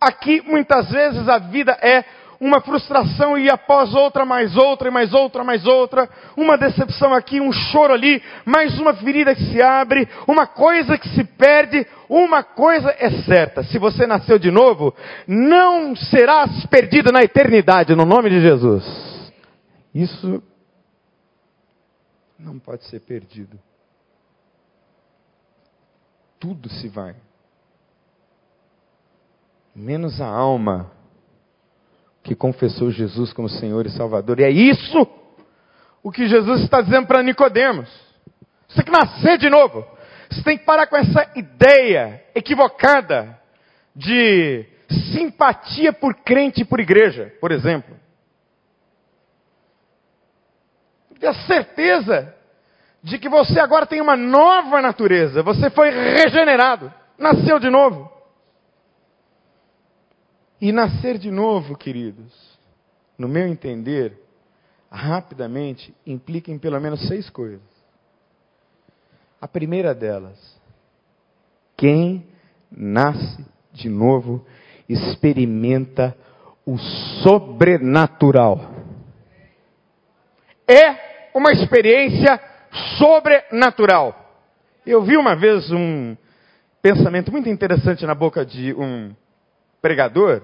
Aqui 0.00 0.42
muitas 0.42 0.90
vezes 0.90 1.28
a 1.28 1.38
vida 1.38 1.72
é 1.80 2.04
uma 2.40 2.60
frustração 2.60 3.36
e 3.36 3.50
após 3.50 3.92
outra, 3.94 4.24
mais 4.24 4.56
outra, 4.56 4.88
e 4.88 4.90
mais 4.90 5.12
outra, 5.12 5.42
mais 5.42 5.66
outra, 5.66 6.08
uma 6.36 6.56
decepção 6.56 7.12
aqui, 7.12 7.40
um 7.40 7.52
choro 7.52 7.92
ali, 7.92 8.22
mais 8.44 8.78
uma 8.78 8.94
ferida 8.94 9.34
que 9.34 9.44
se 9.46 9.60
abre, 9.60 10.08
uma 10.26 10.46
coisa 10.46 10.96
que 10.96 11.08
se 11.08 11.24
perde, 11.24 11.86
uma 12.08 12.42
coisa 12.42 12.94
é 12.98 13.10
certa, 13.22 13.62
se 13.64 13.78
você 13.78 14.06
nasceu 14.06 14.38
de 14.38 14.50
novo, 14.50 14.94
não 15.26 15.96
serás 15.96 16.64
perdido 16.66 17.10
na 17.10 17.22
eternidade, 17.22 17.94
no 17.94 18.04
nome 18.04 18.30
de 18.30 18.40
Jesus. 18.40 18.84
Isso 19.92 20.42
não 22.38 22.58
pode 22.58 22.84
ser 22.84 23.00
perdido. 23.00 23.58
Tudo 26.38 26.68
se 26.68 26.88
vai. 26.88 27.16
Menos 29.74 30.20
a 30.20 30.26
alma 30.26 30.97
que 32.28 32.34
confessou 32.34 32.90
Jesus 32.90 33.32
como 33.32 33.48
Senhor 33.48 33.86
e 33.86 33.90
Salvador. 33.90 34.38
E 34.38 34.44
é 34.44 34.50
isso 34.50 35.08
o 36.02 36.12
que 36.12 36.28
Jesus 36.28 36.60
está 36.60 36.82
dizendo 36.82 37.06
para 37.06 37.22
Nicodemos. 37.22 37.88
Você 38.68 38.82
tem 38.82 38.84
que 38.84 38.90
nascer 38.90 39.38
de 39.38 39.48
novo. 39.48 39.82
Você 40.30 40.42
tem 40.42 40.58
que 40.58 40.64
parar 40.64 40.86
com 40.86 40.96
essa 40.96 41.32
ideia 41.34 42.22
equivocada 42.34 43.40
de 43.96 44.66
simpatia 45.14 45.90
por 45.90 46.16
crente 46.16 46.60
e 46.60 46.64
por 46.66 46.80
igreja, 46.80 47.32
por 47.40 47.50
exemplo. 47.50 47.96
Ter 51.18 51.34
certeza 51.46 52.34
de 53.02 53.18
que 53.18 53.28
você 53.28 53.58
agora 53.58 53.86
tem 53.86 54.02
uma 54.02 54.16
nova 54.16 54.82
natureza, 54.82 55.42
você 55.42 55.70
foi 55.70 55.90
regenerado, 55.90 56.92
nasceu 57.18 57.58
de 57.58 57.70
novo. 57.70 58.17
E 60.60 60.72
nascer 60.72 61.18
de 61.18 61.30
novo, 61.30 61.76
queridos, 61.76 62.58
no 63.16 63.28
meu 63.28 63.46
entender, 63.46 64.12
rapidamente, 64.90 65.94
implica 66.06 66.50
em 66.50 66.58
pelo 66.58 66.80
menos 66.80 67.06
seis 67.06 67.30
coisas. 67.30 67.60
A 69.40 69.46
primeira 69.46 69.94
delas, 69.94 70.60
quem 71.76 72.26
nasce 72.70 73.44
de 73.72 73.88
novo 73.88 74.44
experimenta 74.88 76.16
o 76.66 76.76
sobrenatural. 77.22 78.58
É 80.66 81.30
uma 81.34 81.52
experiência 81.52 82.40
sobrenatural. 82.98 84.14
Eu 84.84 85.02
vi 85.02 85.16
uma 85.16 85.36
vez 85.36 85.70
um 85.70 86.16
pensamento 86.82 87.30
muito 87.30 87.48
interessante 87.48 88.04
na 88.04 88.14
boca 88.14 88.44
de 88.44 88.74
um 88.74 89.14
pregador 89.80 90.42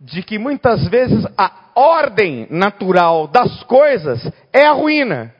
de 0.00 0.22
que 0.22 0.38
muitas 0.38 0.88
vezes 0.88 1.24
a 1.38 1.50
ordem 1.74 2.46
natural 2.50 3.28
das 3.28 3.62
coisas 3.64 4.20
é 4.52 4.66
a 4.66 4.72
ruína, 4.72 5.32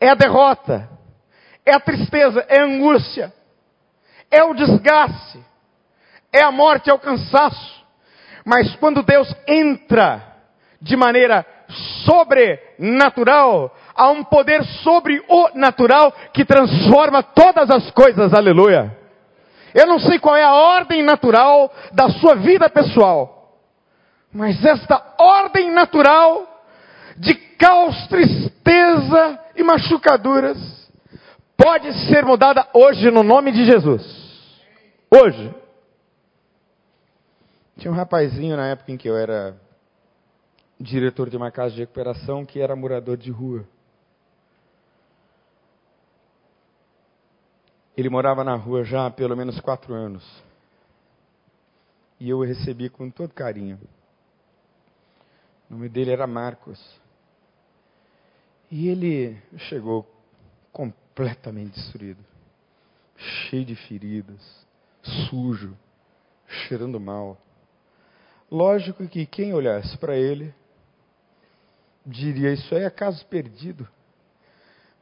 é 0.00 0.08
a 0.08 0.14
derrota, 0.14 0.88
é 1.66 1.74
a 1.74 1.80
tristeza, 1.80 2.44
é 2.48 2.60
a 2.60 2.64
angústia, 2.64 3.32
é 4.30 4.44
o 4.44 4.54
desgaste, 4.54 5.44
é 6.32 6.42
a 6.42 6.52
morte, 6.52 6.88
é 6.88 6.94
o 6.94 6.98
cansaço. 6.98 7.84
Mas 8.44 8.74
quando 8.76 9.02
Deus 9.02 9.34
entra 9.46 10.24
de 10.80 10.96
maneira 10.96 11.44
sobrenatural, 12.04 13.76
há 13.94 14.08
um 14.10 14.24
poder 14.24 14.64
sobre 14.82 15.22
o 15.28 15.50
natural 15.54 16.12
que 16.32 16.44
transforma 16.44 17.22
todas 17.22 17.68
as 17.70 17.90
coisas, 17.90 18.32
aleluia. 18.32 18.99
Eu 19.74 19.86
não 19.86 19.98
sei 19.98 20.18
qual 20.18 20.36
é 20.36 20.42
a 20.42 20.52
ordem 20.52 21.02
natural 21.02 21.72
da 21.92 22.08
sua 22.10 22.34
vida 22.36 22.68
pessoal, 22.68 23.58
mas 24.32 24.64
esta 24.64 25.14
ordem 25.18 25.70
natural 25.70 26.46
de 27.16 27.34
caos, 27.34 28.06
tristeza 28.08 29.38
e 29.54 29.62
machucaduras 29.62 30.58
pode 31.56 31.92
ser 32.08 32.24
mudada 32.24 32.66
hoje 32.72 33.10
no 33.10 33.22
nome 33.22 33.52
de 33.52 33.64
Jesus. 33.64 34.02
Hoje. 35.10 35.54
Tinha 37.76 37.90
um 37.90 37.96
rapazinho 37.96 38.56
na 38.56 38.68
época 38.68 38.92
em 38.92 38.96
que 38.96 39.08
eu 39.08 39.16
era 39.16 39.56
diretor 40.78 41.28
de 41.28 41.36
uma 41.36 41.50
casa 41.50 41.74
de 41.74 41.80
recuperação 41.80 42.44
que 42.44 42.60
era 42.60 42.74
morador 42.74 43.16
de 43.16 43.30
rua. 43.30 43.66
Ele 48.00 48.08
morava 48.08 48.42
na 48.42 48.54
rua 48.54 48.82
já 48.82 49.04
há 49.04 49.10
pelo 49.10 49.36
menos 49.36 49.60
quatro 49.60 49.92
anos. 49.92 50.24
E 52.18 52.30
eu 52.30 52.38
o 52.38 52.42
recebi 52.42 52.88
com 52.88 53.10
todo 53.10 53.34
carinho. 53.34 53.78
O 55.68 55.74
nome 55.74 55.86
dele 55.86 56.10
era 56.10 56.26
Marcos. 56.26 56.80
E 58.70 58.88
ele 58.88 59.36
chegou 59.68 60.10
completamente 60.72 61.74
destruído, 61.74 62.24
cheio 63.18 63.66
de 63.66 63.76
feridas, 63.76 64.66
sujo, 65.28 65.76
cheirando 66.48 66.98
mal. 66.98 67.36
Lógico 68.50 69.06
que 69.08 69.26
quem 69.26 69.52
olhasse 69.52 69.98
para 69.98 70.16
ele 70.16 70.54
diria: 72.06 72.50
Isso 72.50 72.74
aí 72.74 72.84
é 72.84 72.88
caso 72.88 73.26
perdido. 73.26 73.86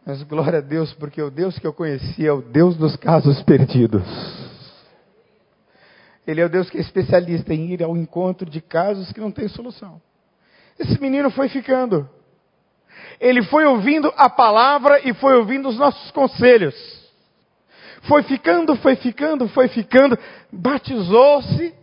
Mas 0.09 0.23
glória 0.23 0.61
a 0.61 0.63
Deus, 0.63 0.95
porque 0.95 1.21
o 1.21 1.31
Deus 1.31 1.59
que 1.59 1.67
eu 1.67 1.73
conheci 1.75 2.27
é 2.27 2.33
o 2.33 2.41
Deus 2.41 2.79
dos 2.79 2.97
casos 2.97 3.43
perdidos. 3.43 4.03
Ele 6.27 6.41
é 6.41 6.47
o 6.47 6.49
Deus 6.49 6.71
que 6.71 6.79
é 6.79 6.81
especialista 6.81 7.53
em 7.53 7.75
ir 7.75 7.83
ao 7.83 7.95
encontro 7.95 8.49
de 8.49 8.63
casos 8.63 9.13
que 9.13 9.21
não 9.21 9.31
têm 9.31 9.49
solução. 9.49 10.01
Esse 10.79 10.99
menino 10.99 11.31
foi 11.31 11.51
ficando. 11.51 12.09
Ele 13.21 13.43
foi 13.43 13.67
ouvindo 13.67 14.11
a 14.17 14.31
palavra 14.31 15.07
e 15.07 15.13
foi 15.13 15.37
ouvindo 15.37 15.69
os 15.69 15.77
nossos 15.77 16.11
conselhos. 16.13 16.75
Foi 18.05 18.23
ficando, 18.23 18.77
foi 18.77 18.97
ficando, 18.97 19.47
foi 19.49 19.69
ficando, 19.69 20.19
batizou-se 20.51 21.75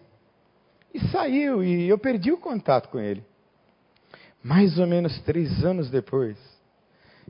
e 0.91 0.99
saiu. 1.09 1.63
E 1.63 1.87
eu 1.87 1.99
perdi 1.99 2.31
o 2.31 2.39
contato 2.39 2.89
com 2.89 2.99
ele. 2.99 3.23
Mais 4.43 4.79
ou 4.79 4.87
menos 4.87 5.21
três 5.21 5.63
anos 5.63 5.91
depois, 5.91 6.54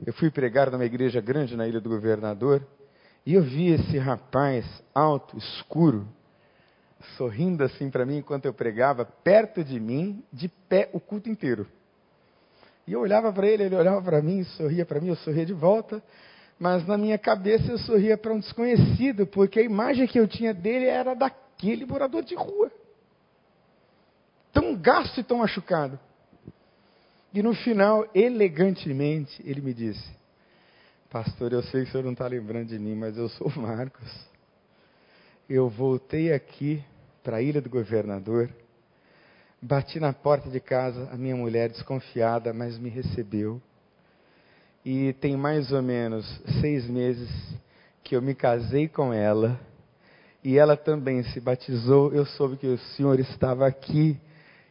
eu 0.04 0.12
fui 0.12 0.30
pregar 0.30 0.70
numa 0.70 0.84
igreja 0.84 1.20
grande 1.20 1.56
na 1.56 1.66
Ilha 1.66 1.80
do 1.80 1.88
Governador 1.88 2.66
e 3.24 3.34
eu 3.34 3.42
vi 3.42 3.68
esse 3.72 3.98
rapaz 3.98 4.64
alto, 4.94 5.36
escuro, 5.38 6.06
sorrindo 7.16 7.64
assim 7.64 7.90
para 7.90 8.04
mim 8.04 8.18
enquanto 8.18 8.44
eu 8.44 8.52
pregava, 8.52 9.04
perto 9.04 9.64
de 9.64 9.80
mim, 9.80 10.22
de 10.32 10.48
pé 10.48 10.90
o 10.92 11.00
culto 11.00 11.28
inteiro. 11.28 11.66
E 12.86 12.92
eu 12.92 13.00
olhava 13.00 13.32
para 13.32 13.46
ele, 13.46 13.64
ele 13.64 13.74
olhava 13.74 14.00
para 14.02 14.22
mim, 14.22 14.44
sorria 14.44 14.84
para 14.84 15.00
mim, 15.00 15.08
eu 15.08 15.16
sorria 15.16 15.44
de 15.44 15.52
volta, 15.52 16.02
mas 16.58 16.86
na 16.86 16.96
minha 16.96 17.18
cabeça 17.18 17.70
eu 17.70 17.78
sorria 17.78 18.16
para 18.16 18.32
um 18.32 18.38
desconhecido, 18.38 19.26
porque 19.26 19.60
a 19.60 19.62
imagem 19.62 20.06
que 20.06 20.18
eu 20.18 20.28
tinha 20.28 20.54
dele 20.54 20.86
era 20.86 21.14
daquele 21.14 21.84
morador 21.84 22.22
de 22.22 22.34
rua. 22.34 22.70
Tão 24.52 24.76
gasto 24.76 25.18
e 25.18 25.24
tão 25.24 25.38
machucado. 25.38 25.98
E 27.36 27.42
no 27.42 27.52
final, 27.52 28.08
elegantemente, 28.14 29.42
ele 29.44 29.60
me 29.60 29.74
disse: 29.74 30.08
Pastor, 31.10 31.52
eu 31.52 31.62
sei 31.64 31.82
que 31.82 31.88
o 31.90 31.92
senhor 31.92 32.04
não 32.04 32.12
está 32.12 32.26
lembrando 32.26 32.68
de 32.68 32.78
mim, 32.78 32.94
mas 32.94 33.14
eu 33.18 33.28
sou 33.28 33.48
o 33.48 33.60
Marcos. 33.60 34.10
Eu 35.46 35.68
voltei 35.68 36.32
aqui 36.32 36.82
para 37.22 37.36
a 37.36 37.42
ilha 37.42 37.60
do 37.60 37.68
governador, 37.68 38.48
bati 39.60 40.00
na 40.00 40.14
porta 40.14 40.48
de 40.48 40.58
casa, 40.60 41.10
a 41.12 41.16
minha 41.18 41.36
mulher 41.36 41.68
desconfiada, 41.68 42.54
mas 42.54 42.78
me 42.78 42.88
recebeu. 42.88 43.60
E 44.82 45.12
tem 45.20 45.36
mais 45.36 45.70
ou 45.72 45.82
menos 45.82 46.24
seis 46.62 46.88
meses 46.88 47.28
que 48.02 48.16
eu 48.16 48.22
me 48.22 48.34
casei 48.34 48.88
com 48.88 49.12
ela, 49.12 49.60
e 50.42 50.56
ela 50.56 50.74
também 50.74 51.22
se 51.24 51.38
batizou. 51.38 52.14
Eu 52.14 52.24
soube 52.24 52.56
que 52.56 52.66
o 52.66 52.78
senhor 52.78 53.20
estava 53.20 53.66
aqui 53.66 54.18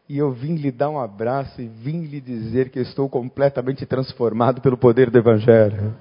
e 0.07 0.17
eu 0.17 0.31
vim 0.31 0.55
lhe 0.55 0.71
dar 0.71 0.89
um 0.89 0.99
abraço 0.99 1.61
e 1.61 1.67
vim 1.67 2.03
lhe 2.03 2.21
dizer 2.21 2.69
que 2.69 2.79
estou 2.79 3.09
completamente 3.09 3.85
transformado 3.85 4.61
pelo 4.61 4.77
poder 4.77 5.09
do 5.09 5.17
Evangelho. 5.17 5.95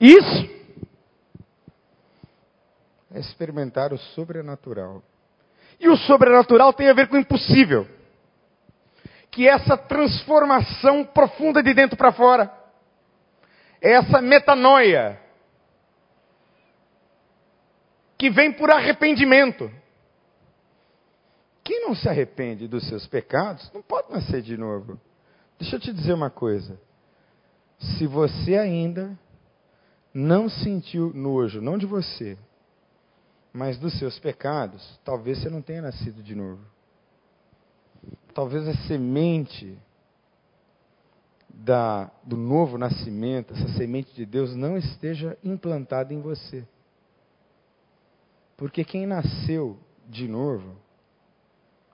Isso 0.00 0.50
é 3.12 3.20
experimentar 3.20 3.92
o 3.92 3.98
sobrenatural. 3.98 5.02
E 5.78 5.88
o 5.88 5.96
sobrenatural 5.96 6.72
tem 6.72 6.88
a 6.88 6.92
ver 6.92 7.08
com 7.08 7.16
o 7.16 7.20
impossível. 7.20 7.86
Que 9.30 9.48
é 9.48 9.52
essa 9.52 9.76
transformação 9.76 11.04
profunda 11.04 11.62
de 11.62 11.72
dentro 11.72 11.96
para 11.96 12.12
fora. 12.12 12.52
É 13.80 13.92
essa 13.92 14.20
metanoia. 14.20 15.18
Que 18.18 18.30
vem 18.30 18.52
por 18.52 18.70
arrependimento. 18.70 19.70
Quem 21.70 21.82
não 21.82 21.94
se 21.94 22.08
arrepende 22.08 22.66
dos 22.66 22.84
seus 22.88 23.06
pecados 23.06 23.70
não 23.72 23.80
pode 23.80 24.10
nascer 24.10 24.42
de 24.42 24.56
novo. 24.56 25.00
Deixa 25.56 25.76
eu 25.76 25.80
te 25.80 25.92
dizer 25.92 26.12
uma 26.12 26.28
coisa. 26.28 26.76
Se 27.78 28.08
você 28.08 28.56
ainda 28.56 29.16
não 30.12 30.48
sentiu 30.48 31.14
nojo, 31.14 31.60
não 31.60 31.78
de 31.78 31.86
você, 31.86 32.36
mas 33.52 33.78
dos 33.78 33.96
seus 34.00 34.18
pecados, 34.18 34.98
talvez 35.04 35.38
você 35.38 35.48
não 35.48 35.62
tenha 35.62 35.80
nascido 35.80 36.24
de 36.24 36.34
novo. 36.34 36.60
Talvez 38.34 38.66
a 38.66 38.74
semente 38.88 39.78
da, 41.48 42.10
do 42.24 42.36
novo 42.36 42.76
nascimento, 42.78 43.54
essa 43.54 43.68
semente 43.74 44.12
de 44.12 44.26
Deus, 44.26 44.56
não 44.56 44.76
esteja 44.76 45.38
implantada 45.44 46.12
em 46.12 46.20
você. 46.20 46.66
Porque 48.56 48.82
quem 48.82 49.06
nasceu 49.06 49.78
de 50.08 50.26
novo, 50.26 50.89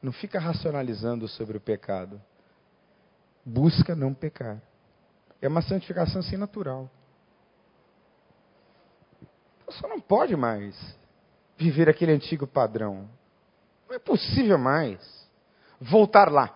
não 0.07 0.13
fica 0.13 0.39
racionalizando 0.39 1.27
sobre 1.27 1.57
o 1.57 1.61
pecado. 1.61 2.23
Busca 3.45 3.93
não 3.97 4.15
pecar. 4.15 4.63
É 5.43 5.49
uma 5.49 5.61
santificação 5.61 6.21
assim 6.21 6.37
natural. 6.37 6.89
Você 9.67 9.85
não 9.89 9.99
pode 10.01 10.37
mais 10.37 10.77
viver 11.59 11.89
aquele 11.89 12.13
antigo 12.13 12.47
padrão. 12.47 13.11
Não 13.89 13.97
é 13.97 13.99
possível 13.99 14.57
mais 14.57 15.01
voltar 15.81 16.31
lá. 16.31 16.55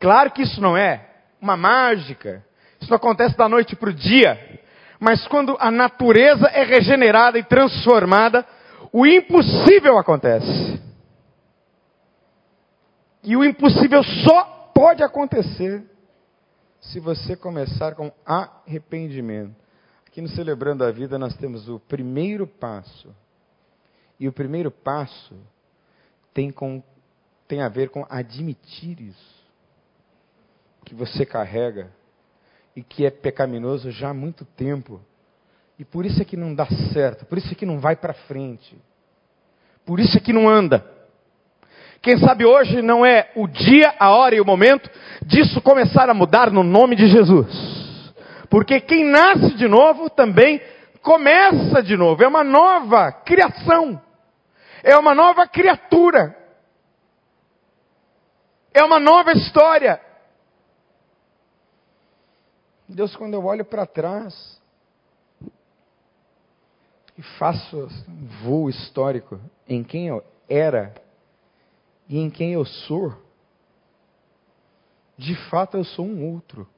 Claro 0.00 0.32
que 0.32 0.42
isso 0.42 0.60
não 0.60 0.76
é 0.76 1.08
uma 1.40 1.56
mágica. 1.56 2.44
Isso 2.80 2.90
não 2.90 2.96
acontece 2.96 3.36
da 3.36 3.48
noite 3.48 3.76
para 3.76 3.90
o 3.90 3.94
dia. 3.94 4.60
Mas 4.98 5.24
quando 5.28 5.56
a 5.60 5.70
natureza 5.70 6.48
é 6.48 6.64
regenerada 6.64 7.38
e 7.38 7.44
transformada, 7.44 8.44
o 8.92 9.06
impossível 9.06 9.96
acontece. 9.96 10.85
E 13.26 13.36
o 13.36 13.44
impossível 13.44 14.04
só 14.04 14.70
pode 14.72 15.02
acontecer 15.02 15.84
se 16.80 17.00
você 17.00 17.34
começar 17.34 17.96
com 17.96 18.12
arrependimento. 18.24 19.56
Aqui 20.06 20.20
no 20.20 20.28
Celebrando 20.28 20.84
a 20.84 20.92
Vida 20.92 21.18
nós 21.18 21.36
temos 21.36 21.68
o 21.68 21.80
primeiro 21.80 22.46
passo. 22.46 23.12
E 24.20 24.28
o 24.28 24.32
primeiro 24.32 24.70
passo 24.70 25.34
tem, 26.32 26.52
com, 26.52 26.80
tem 27.48 27.62
a 27.62 27.68
ver 27.68 27.90
com 27.90 28.06
admitir 28.08 29.00
isso. 29.00 29.44
Que 30.84 30.94
você 30.94 31.26
carrega 31.26 31.90
e 32.76 32.82
que 32.82 33.04
é 33.04 33.10
pecaminoso 33.10 33.90
já 33.90 34.10
há 34.10 34.14
muito 34.14 34.44
tempo. 34.44 35.00
E 35.76 35.84
por 35.84 36.06
isso 36.06 36.22
é 36.22 36.24
que 36.24 36.36
não 36.36 36.54
dá 36.54 36.68
certo, 36.92 37.26
por 37.26 37.38
isso 37.38 37.50
é 37.50 37.56
que 37.56 37.66
não 37.66 37.80
vai 37.80 37.96
para 37.96 38.14
frente. 38.14 38.78
Por 39.84 39.98
isso 39.98 40.16
é 40.16 40.20
que 40.20 40.32
não 40.32 40.48
anda. 40.48 40.95
Quem 42.02 42.18
sabe 42.18 42.44
hoje 42.44 42.82
não 42.82 43.04
é 43.04 43.30
o 43.34 43.46
dia, 43.46 43.94
a 43.98 44.10
hora 44.10 44.34
e 44.34 44.40
o 44.40 44.44
momento 44.44 44.90
disso 45.22 45.60
começar 45.60 46.08
a 46.08 46.14
mudar 46.14 46.50
no 46.50 46.62
nome 46.62 46.94
de 46.94 47.08
Jesus. 47.08 48.12
Porque 48.48 48.80
quem 48.80 49.04
nasce 49.04 49.54
de 49.54 49.66
novo 49.66 50.08
também 50.08 50.60
começa 51.02 51.82
de 51.82 51.96
novo. 51.96 52.22
É 52.22 52.28
uma 52.28 52.44
nova 52.44 53.12
criação. 53.12 54.00
É 54.82 54.96
uma 54.96 55.14
nova 55.14 55.46
criatura. 55.46 56.36
É 58.72 58.84
uma 58.84 59.00
nova 59.00 59.32
história. 59.32 60.00
Deus, 62.88 63.16
quando 63.16 63.34
eu 63.34 63.44
olho 63.44 63.64
para 63.64 63.84
trás 63.84 64.60
e 67.18 67.22
faço 67.38 67.88
um 68.08 68.26
voo 68.44 68.68
histórico 68.68 69.40
em 69.68 69.82
quem 69.82 70.08
eu 70.08 70.22
era 70.48 70.94
e 72.08 72.18
em 72.18 72.30
quem 72.30 72.52
eu 72.52 72.64
sou, 72.64 73.14
de 75.16 75.34
fato 75.48 75.76
eu 75.76 75.84
sou 75.84 76.04
um 76.04 76.32
outro. 76.32 76.68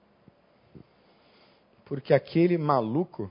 Porque 1.84 2.12
aquele 2.12 2.56
maluco 2.56 3.30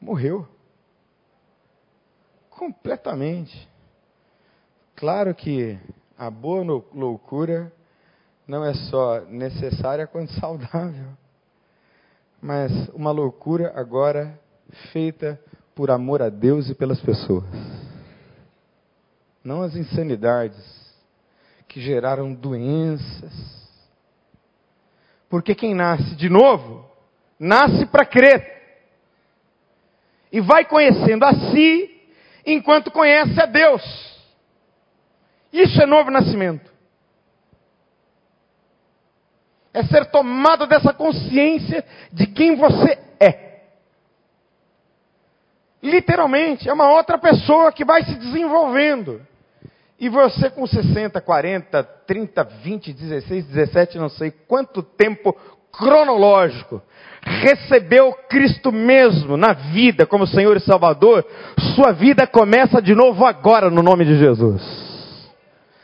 morreu. 0.00 0.46
Completamente. 2.50 3.68
Claro 4.96 5.34
que 5.34 5.78
a 6.16 6.30
boa 6.30 6.84
loucura 6.94 7.72
não 8.46 8.64
é 8.64 8.74
só 8.74 9.20
necessária 9.22 10.06
quanto 10.06 10.32
saudável. 10.38 11.08
Mas 12.40 12.88
uma 12.90 13.10
loucura 13.10 13.72
agora 13.74 14.38
feita 14.92 15.40
por 15.74 15.90
amor 15.90 16.22
a 16.22 16.28
Deus 16.28 16.68
e 16.68 16.74
pelas 16.74 17.00
pessoas. 17.00 17.44
Não 19.44 19.62
as 19.62 19.74
insanidades 19.74 20.56
que 21.66 21.80
geraram 21.80 22.32
doenças. 22.32 23.32
Porque 25.28 25.54
quem 25.54 25.74
nasce 25.74 26.14
de 26.14 26.28
novo 26.28 26.88
nasce 27.38 27.86
para 27.86 28.04
crer. 28.04 28.62
E 30.30 30.40
vai 30.40 30.64
conhecendo 30.64 31.24
a 31.24 31.34
si 31.34 32.02
enquanto 32.46 32.90
conhece 32.90 33.40
a 33.40 33.46
Deus. 33.46 33.82
Isso 35.52 35.82
é 35.82 35.86
novo 35.86 36.10
nascimento. 36.10 36.70
É 39.74 39.82
ser 39.84 40.06
tomado 40.06 40.66
dessa 40.66 40.92
consciência 40.92 41.84
de 42.12 42.26
quem 42.26 42.54
você 42.56 42.98
é. 43.18 43.62
Literalmente, 45.82 46.68
é 46.68 46.72
uma 46.72 46.90
outra 46.90 47.18
pessoa 47.18 47.72
que 47.72 47.84
vai 47.84 48.04
se 48.04 48.14
desenvolvendo. 48.14 49.26
E 50.02 50.08
você 50.08 50.50
com 50.50 50.66
60, 50.66 51.20
40, 51.20 51.84
30, 51.84 52.42
20, 52.42 52.92
16, 52.92 53.46
17, 53.46 53.98
não 53.98 54.08
sei 54.08 54.32
quanto 54.32 54.82
tempo 54.82 55.32
cronológico, 55.70 56.82
recebeu 57.24 58.12
Cristo 58.28 58.72
mesmo 58.72 59.36
na 59.36 59.52
vida 59.52 60.04
como 60.04 60.26
Senhor 60.26 60.56
e 60.56 60.60
Salvador, 60.60 61.24
sua 61.76 61.92
vida 61.92 62.26
começa 62.26 62.82
de 62.82 62.96
novo 62.96 63.24
agora 63.24 63.70
no 63.70 63.80
nome 63.80 64.04
de 64.04 64.18
Jesus. 64.18 64.60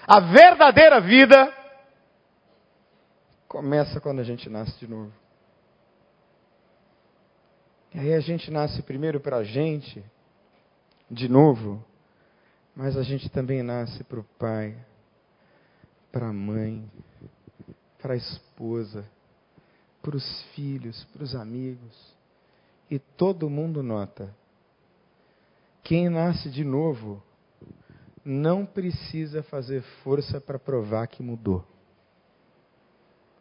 A 0.05 0.19
verdadeira 0.19 1.01
vida 1.01 1.55
começa 3.47 4.01
quando 4.01 4.19
a 4.19 4.25
gente 4.25 4.51
nasce 4.51 4.77
de 4.81 4.89
novo. 4.89 5.13
E 7.95 8.01
aí 8.01 8.15
a 8.15 8.21
gente 8.21 8.51
nasce 8.51 8.83
primeiro 8.83 9.21
para 9.21 9.37
a 9.37 9.45
gente, 9.45 10.05
de 11.09 11.29
novo, 11.29 11.85
mas 12.79 12.97
a 12.97 13.03
gente 13.03 13.29
também 13.29 13.63
nasce 13.63 14.03
para 14.05 14.21
o 14.21 14.25
pai, 14.39 14.75
para 16.11 16.29
a 16.29 16.33
mãe, 16.33 16.91
para 18.01 18.15
a 18.15 18.17
esposa 18.17 19.05
para 20.09 20.17
os 20.17 20.43
filhos, 20.55 21.05
para 21.13 21.23
os 21.23 21.35
amigos. 21.35 22.17
E 22.91 22.99
todo 22.99 23.51
mundo 23.51 23.83
nota. 23.83 24.35
Quem 25.83 26.09
nasce 26.09 26.49
de 26.49 26.65
novo 26.65 27.23
não 28.25 28.65
precisa 28.65 29.43
fazer 29.43 29.83
força 30.03 30.41
para 30.41 30.59
provar 30.59 31.07
que 31.09 31.23
mudou. 31.23 31.63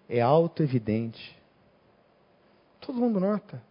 É 0.10 0.22
auto-evidente. 0.22 1.38
Todo 2.82 3.00
mundo 3.00 3.20
nota. 3.20 3.62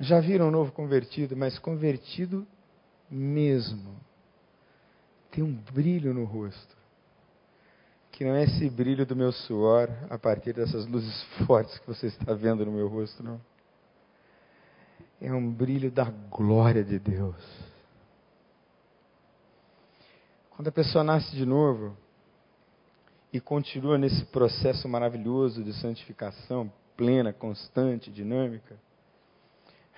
Já 0.00 0.20
viram 0.20 0.48
um 0.48 0.50
novo 0.50 0.72
convertido, 0.72 1.36
mas 1.36 1.58
convertido 1.58 2.46
mesmo. 3.12 3.96
Tem 5.30 5.44
um 5.44 5.54
brilho 5.54 6.12
no 6.12 6.24
rosto 6.24 6.82
que 8.12 8.24
não 8.24 8.34
é 8.34 8.44
esse 8.44 8.68
brilho 8.68 9.06
do 9.06 9.16
meu 9.16 9.32
suor 9.32 9.88
a 10.10 10.18
partir 10.18 10.52
dessas 10.52 10.86
luzes 10.86 11.22
fortes 11.46 11.78
que 11.78 11.86
você 11.86 12.06
está 12.06 12.34
vendo 12.34 12.64
no 12.64 12.70
meu 12.70 12.86
rosto, 12.86 13.22
não. 13.22 13.40
É 15.20 15.32
um 15.32 15.50
brilho 15.50 15.90
da 15.90 16.04
glória 16.04 16.84
de 16.84 16.98
Deus. 16.98 17.36
Quando 20.50 20.68
a 20.68 20.72
pessoa 20.72 21.02
nasce 21.02 21.34
de 21.34 21.46
novo 21.46 21.96
e 23.32 23.40
continua 23.40 23.96
nesse 23.96 24.24
processo 24.26 24.88
maravilhoso 24.88 25.64
de 25.64 25.72
santificação 25.72 26.70
plena, 26.96 27.32
constante, 27.32 28.10
dinâmica, 28.10 28.76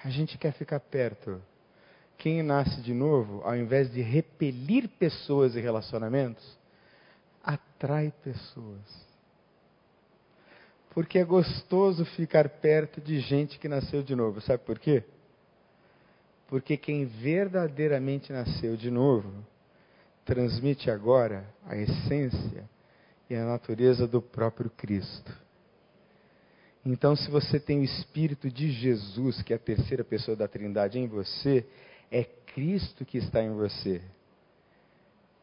a 0.05 0.09
gente 0.09 0.39
quer 0.39 0.53
ficar 0.53 0.79
perto. 0.79 1.43
Quem 2.25 2.43
nasce 2.43 2.81
de 2.81 2.95
novo, 2.95 3.43
ao 3.45 3.55
invés 3.55 3.93
de 3.93 4.01
repelir 4.01 4.89
pessoas 4.89 5.55
e 5.57 5.61
relacionamentos, 5.61 6.43
atrai 7.43 8.11
pessoas. 8.23 8.81
Porque 10.95 11.19
é 11.19 11.25
gostoso 11.25 12.03
ficar 12.07 12.49
perto 12.49 12.99
de 12.99 13.21
gente 13.21 13.59
que 13.59 13.69
nasceu 13.69 14.03
de 14.03 14.17
novo. 14.17 14.41
Sabe 14.41 14.63
por 14.65 14.79
quê? 14.79 15.05
Porque 16.49 16.79
quem 16.79 17.05
verdadeiramente 17.05 18.33
nasceu 18.33 18.75
de 18.75 18.91
novo 18.91 19.31
transmite 20.25 20.91
agora 20.91 21.45
a 21.67 21.77
essência 21.77 22.65
e 23.29 23.35
a 23.35 23.45
natureza 23.45 24.07
do 24.09 24.23
próprio 24.23 24.71
Cristo. 24.71 25.31
Então, 26.87 27.15
se 27.15 27.31
você 27.31 27.61
tem 27.61 27.81
o 27.81 27.85
Espírito 27.85 28.51
de 28.51 28.71
Jesus, 28.71 29.43
que 29.43 29.53
é 29.53 29.57
a 29.57 29.59
terceira 29.59 30.03
pessoa 30.03 30.35
da 30.35 30.49
Trindade 30.49 30.99
em 30.99 31.07
você, 31.07 31.67
é 32.11 32.25
Cristo 32.25 33.05
que 33.05 33.19
está 33.19 33.43
em 33.43 33.53
você. 33.53 34.01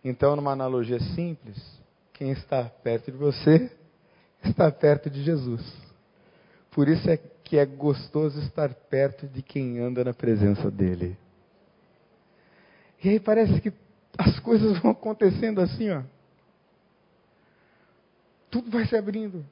Então, 0.03 0.35
numa 0.35 0.51
analogia 0.51 0.99
simples, 0.99 1.57
quem 2.13 2.31
está 2.31 2.63
perto 2.63 3.11
de 3.11 3.17
você 3.17 3.71
está 4.43 4.71
perto 4.71 5.09
de 5.09 5.23
Jesus. 5.23 5.61
Por 6.71 6.87
isso 6.87 7.09
é 7.09 7.17
que 7.17 7.57
é 7.57 7.65
gostoso 7.65 8.39
estar 8.39 8.73
perto 8.73 9.27
de 9.27 9.41
quem 9.41 9.79
anda 9.79 10.03
na 10.03 10.13
presença 10.13 10.71
dele. 10.71 11.17
E 13.03 13.09
aí 13.09 13.19
parece 13.19 13.59
que 13.59 13.73
as 14.17 14.39
coisas 14.39 14.77
vão 14.81 14.91
acontecendo 14.91 15.61
assim, 15.61 15.89
ó. 15.89 16.01
Tudo 18.49 18.69
vai 18.69 18.85
se 18.85 18.95
abrindo. 18.95 19.45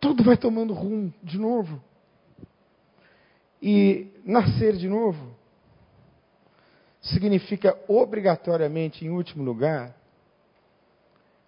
Tudo 0.00 0.24
vai 0.24 0.36
tomando 0.36 0.72
rumo 0.72 1.12
de 1.22 1.38
novo. 1.38 1.82
E 3.62 4.12
nascer 4.24 4.76
de 4.76 4.88
novo 4.88 5.34
significa 7.00 7.78
obrigatoriamente, 7.88 9.04
em 9.04 9.10
último 9.10 9.42
lugar, 9.42 9.94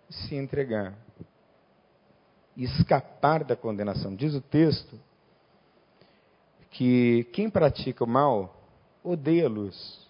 se 0.08 0.34
entregar 0.34 0.94
escapar 2.56 3.44
da 3.44 3.56
condenação. 3.56 4.14
Diz 4.14 4.34
o 4.34 4.40
texto 4.40 4.98
que 6.70 7.24
quem 7.32 7.48
pratica 7.50 8.04
o 8.04 8.06
mal 8.06 8.56
odeia 9.02 9.46
a 9.46 9.48
luz 9.48 10.06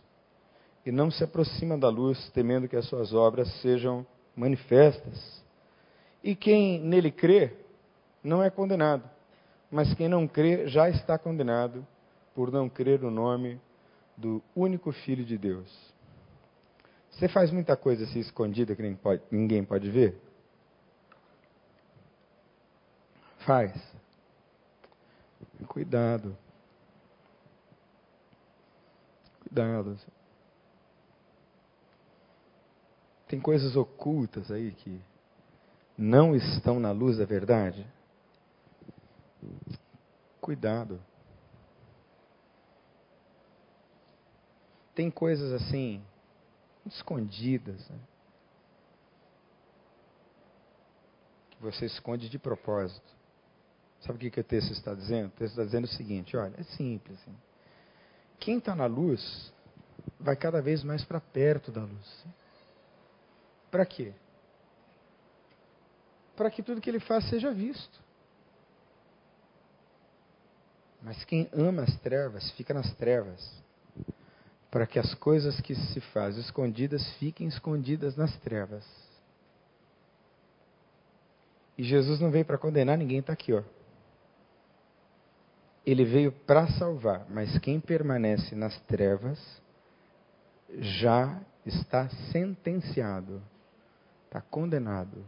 e 0.84 0.90
não 0.90 1.10
se 1.10 1.22
aproxima 1.22 1.78
da 1.78 1.88
luz, 1.88 2.30
temendo 2.30 2.68
que 2.68 2.76
as 2.76 2.86
suas 2.86 3.12
obras 3.12 3.48
sejam 3.60 4.04
manifestas. 4.34 5.42
E 6.22 6.34
quem 6.34 6.80
nele 6.80 7.10
crê 7.10 7.52
não 8.22 8.42
é 8.42 8.50
condenado, 8.50 9.08
mas 9.70 9.94
quem 9.94 10.08
não 10.08 10.26
crê 10.26 10.68
já 10.68 10.88
está 10.88 11.18
condenado 11.18 11.86
por 12.34 12.50
não 12.50 12.68
crer 12.68 13.00
no 13.00 13.10
nome 13.10 13.60
do 14.16 14.42
único 14.54 14.92
Filho 14.92 15.24
de 15.24 15.36
Deus. 15.36 15.92
Você 17.10 17.28
faz 17.28 17.50
muita 17.50 17.76
coisa 17.76 18.04
assim 18.04 18.20
escondida 18.20 18.74
que 18.74 18.98
ninguém 19.30 19.64
pode 19.64 19.90
ver? 19.90 20.18
Faz. 23.40 23.72
Cuidado. 25.66 26.36
Cuidado. 29.40 29.98
Tem 33.28 33.40
coisas 33.40 33.76
ocultas 33.76 34.50
aí 34.50 34.72
que 34.72 35.00
não 35.96 36.34
estão 36.34 36.80
na 36.80 36.92
luz 36.92 37.18
da 37.18 37.24
verdade. 37.24 37.86
Cuidado. 40.40 41.00
Tem 44.94 45.10
coisas 45.10 45.52
assim, 45.52 46.02
escondidas, 46.86 47.88
né? 47.88 47.98
que 51.50 51.62
você 51.62 51.86
esconde 51.86 52.28
de 52.28 52.38
propósito. 52.38 53.06
Sabe 54.00 54.16
o 54.16 54.18
que, 54.18 54.30
que 54.30 54.40
o 54.40 54.44
texto 54.44 54.72
está 54.72 54.94
dizendo? 54.94 55.28
O 55.28 55.30
texto 55.30 55.52
está 55.52 55.64
dizendo 55.64 55.84
o 55.84 55.88
seguinte: 55.88 56.36
olha, 56.36 56.54
é 56.58 56.64
simples. 56.64 57.18
Quem 58.40 58.58
está 58.58 58.74
na 58.74 58.86
luz 58.86 59.52
vai 60.18 60.34
cada 60.34 60.60
vez 60.60 60.82
mais 60.82 61.04
para 61.04 61.20
perto 61.20 61.70
da 61.70 61.82
luz. 61.84 62.26
Para 63.70 63.86
quê? 63.86 64.12
Para 66.34 66.50
que 66.50 66.62
tudo 66.62 66.80
que 66.80 66.90
ele 66.90 66.98
faz 66.98 67.28
seja 67.28 67.52
visto. 67.52 68.02
Mas 71.00 71.24
quem 71.24 71.48
ama 71.52 71.82
as 71.82 71.96
trevas 72.00 72.50
fica 72.52 72.74
nas 72.74 72.92
trevas 72.94 73.62
para 74.72 74.86
que 74.86 74.98
as 74.98 75.12
coisas 75.16 75.60
que 75.60 75.74
se 75.74 76.00
fazem 76.00 76.40
escondidas 76.40 77.06
fiquem 77.18 77.46
escondidas 77.46 78.16
nas 78.16 78.34
trevas. 78.38 78.82
E 81.76 81.84
Jesus 81.84 82.18
não 82.20 82.30
veio 82.30 82.46
para 82.46 82.56
condenar 82.56 82.96
ninguém, 82.96 83.18
está 83.18 83.34
aqui, 83.34 83.52
ó. 83.52 83.62
Ele 85.84 86.06
veio 86.06 86.32
para 86.32 86.66
salvar, 86.78 87.26
mas 87.28 87.58
quem 87.58 87.78
permanece 87.78 88.54
nas 88.54 88.74
trevas 88.86 89.38
já 90.78 91.38
está 91.66 92.08
sentenciado, 92.30 93.42
está 94.24 94.40
condenado. 94.40 95.22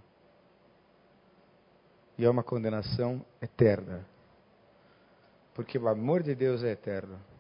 E 2.17 2.25
é 2.25 2.31
uma 2.31 2.43
condenação 2.43 3.23
eterna. 3.43 4.07
Porque 5.53 5.77
o 5.77 5.87
amor 5.87 6.23
de 6.23 6.35
Deus 6.35 6.65
é 6.65 6.71
eterno 6.71 7.34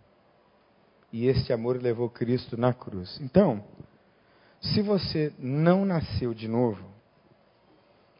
e 1.15 1.29
este 1.29 1.53
amor 1.53 1.81
levou 1.81 2.11
Cristo 2.11 2.57
na 2.57 2.75
cruz. 2.75 3.21
Então, 3.21 3.65
se 4.61 4.83
você 4.83 5.33
não 5.39 5.85
nasceu 5.85 6.35
de 6.35 6.49
novo, 6.49 6.85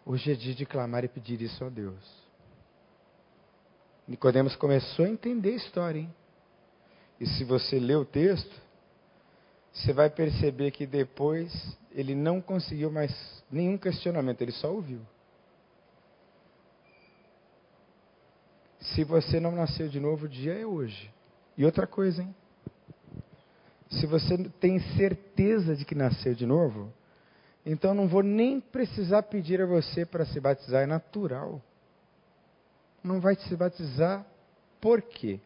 hoje 0.07 0.31
é 0.31 0.35
dia 0.37 0.55
de 0.55 0.65
clamar 0.65 1.03
e 1.03 1.09
pedir 1.09 1.43
isso 1.43 1.65
a 1.65 1.69
Deus. 1.69 1.99
Nicodemos 4.07 4.55
começou 4.55 5.05
a 5.05 5.09
entender 5.09 5.55
a 5.55 5.57
história, 5.57 5.99
hein? 5.99 6.15
E 7.19 7.27
se 7.27 7.43
você 7.43 7.81
ler 7.81 7.97
o 7.97 8.05
texto, 8.05 8.63
você 9.73 9.93
vai 9.93 10.09
perceber 10.09 10.71
que 10.71 10.87
depois 10.87 11.77
ele 11.91 12.15
não 12.15 12.41
conseguiu 12.41 12.93
mais 12.93 13.13
nenhum 13.51 13.77
questionamento, 13.77 14.41
ele 14.41 14.53
só 14.53 14.73
ouviu. 14.73 15.01
Se 18.79 19.03
você 19.03 19.41
não 19.41 19.51
nasceu 19.51 19.89
de 19.89 19.99
novo, 19.99 20.27
o 20.27 20.29
dia 20.29 20.55
é 20.55 20.65
hoje. 20.65 21.13
E 21.59 21.65
outra 21.65 21.89
coisa, 21.89 22.23
hein? 22.23 22.33
Se 23.91 24.07
você 24.07 24.37
tem 24.61 24.81
certeza 24.97 25.77
de 25.77 25.85
que 25.85 25.95
nasceu 25.95 26.35
de 26.35 26.47
novo, 26.47 26.93
então 27.65 27.95
não 27.95 28.09
vou 28.09 28.23
nem 28.23 28.61
precisar 28.61 29.23
pedir 29.25 29.61
a 29.61 29.67
você 29.67 30.05
para 30.05 30.27
se 30.27 30.39
batizar, 30.41 30.83
é 30.83 30.87
natural. 30.87 31.63
Não 33.03 33.21
vai 33.21 33.35
se 33.37 33.57
batizar 33.57 34.27
por 34.81 35.01
quê? 35.01 35.41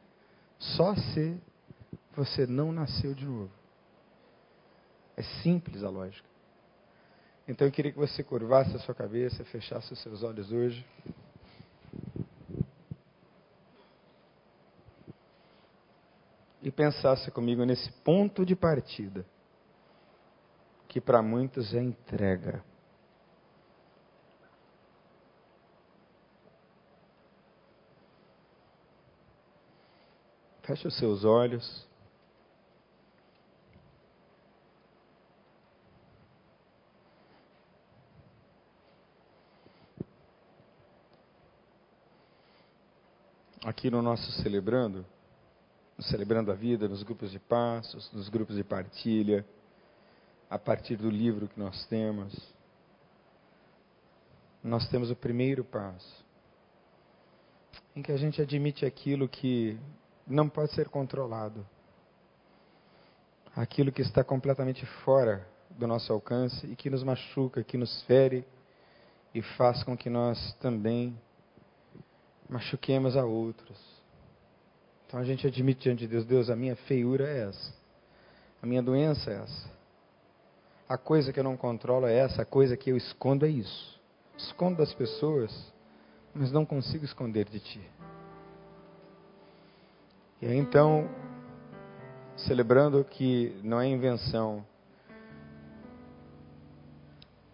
Só 0.59 0.95
se 0.95 1.36
você 2.16 2.47
não 2.47 2.72
nasceu 2.72 3.14
de 3.14 3.24
novo. 3.24 3.51
É 5.16 5.22
simples 5.43 5.82
a 5.84 5.91
lógica. 5.91 6.28
Então 7.47 7.66
eu 7.66 7.72
queria 7.72 7.93
que 7.93 7.99
você 7.99 8.22
curvasse 8.22 8.74
a 8.76 8.78
sua 8.80 8.95
cabeça, 8.95 9.45
fechasse 9.45 9.93
os 9.93 10.03
seus 10.03 10.22
olhos 10.22 10.53
hoje. 10.53 10.84
E 16.62 16.70
pensasse 16.70 17.30
comigo 17.30 17.64
nesse 17.64 17.90
ponto 18.02 18.44
de 18.44 18.56
partida, 18.56 19.24
que 20.88 21.00
para 21.00 21.22
muitos 21.22 21.74
é 21.74 21.82
entrega. 21.82 22.64
Feche 30.62 30.86
os 30.86 30.98
seus 30.98 31.24
olhos. 31.24 31.88
Aqui 43.64 43.90
no 43.90 44.02
nosso 44.02 44.30
celebrando, 44.42 45.06
celebrando 46.01 46.53
a 46.53 46.55
vida 46.55 46.88
nos 46.88 47.03
grupos 47.03 47.30
de 47.30 47.38
passos, 47.38 48.11
nos 48.12 48.28
grupos 48.28 48.57
de 48.57 48.64
partilha, 48.64 49.44
a 50.49 50.59
partir 50.59 50.96
do 50.96 51.11
livro 51.11 51.49
que 51.49 51.59
nós 51.59 51.86
temos. 51.86 52.34
Nós 54.62 54.88
temos 54.88 55.11
o 55.11 55.16
primeiro 55.16 55.64
passo, 55.64 56.24
em 57.94 58.03
que 58.03 58.12
a 58.12 58.16
gente 58.16 58.40
admite 58.40 58.84
aquilo 58.84 59.28
que 59.28 59.78
não 60.26 60.49
pode 60.49 60.72
ser 60.72 60.88
controlado, 60.88 61.66
aquilo 63.55 63.92
que 63.92 64.03
está 64.03 64.22
completamente 64.22 64.84
fora 65.05 65.46
do 65.70 65.86
nosso 65.86 66.12
alcance 66.12 66.66
e 66.66 66.76
que 66.76 66.90
nos 66.90 67.03
machuca, 67.03 67.62
que 67.62 67.76
nos 67.76 68.03
fere 68.03 68.44
e 69.34 69.42
faz 69.42 69.82
com 69.84 69.96
que 69.96 70.11
nós 70.11 70.55
também 70.55 71.18
machuquemos 72.49 73.16
a 73.16 73.24
outros. 73.24 73.97
Então 75.09 75.18
a 75.18 75.24
gente 75.24 75.46
admite 75.46 75.80
diante 75.80 76.00
de 76.00 76.06
Deus, 76.06 76.26
Deus, 76.26 76.50
a 76.50 76.54
minha 76.54 76.76
feiura 76.76 77.26
é 77.26 77.48
essa. 77.48 77.72
A 78.62 78.66
minha 78.66 78.82
doença 78.82 79.30
é 79.30 79.36
essa. 79.36 79.70
A 80.86 80.98
coisa 80.98 81.32
que 81.32 81.40
eu 81.40 81.44
não 81.44 81.56
controlo 81.56 82.06
é 82.06 82.14
essa, 82.14 82.42
a 82.42 82.44
coisa 82.44 82.76
que 82.76 82.90
eu 82.90 82.96
escondo 82.96 83.46
é 83.46 83.48
isso. 83.48 83.98
Escondo 84.36 84.76
das 84.76 84.92
pessoas, 84.92 85.72
mas 86.34 86.52
não 86.52 86.66
consigo 86.66 87.06
esconder 87.06 87.48
de 87.48 87.59
ti. 87.59 87.80
E 90.42 90.46
aí 90.46 90.59
então, 90.59 91.09
celebrando 92.36 93.02
que 93.02 93.59
não 93.64 93.80
é 93.80 93.88
invenção 93.88 94.62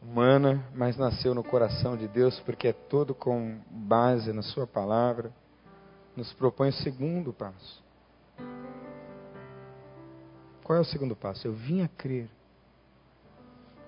humana, 0.03 0.67
mas 0.75 0.97
nasceu 0.97 1.37
no 1.37 1.45
coração 1.45 1.97
de 1.97 2.09
Deus, 2.09 2.41
porque 2.41 2.69
é 2.69 2.73
todo 2.73 3.15
com 3.15 3.61
base 3.71 4.33
na 4.33 4.43
Sua 4.43 4.67
palavra, 4.67 5.33
nos 6.17 6.33
propõe 6.33 6.69
o 6.69 6.73
segundo 6.73 7.33
passo. 7.33 7.83
Qual 10.63 10.79
é 10.79 10.81
o 10.81 10.85
segundo 10.85 11.15
passo? 11.15 11.47
Eu 11.47 11.53
vim 11.53 11.83
a 11.83 11.89
crer 11.89 12.29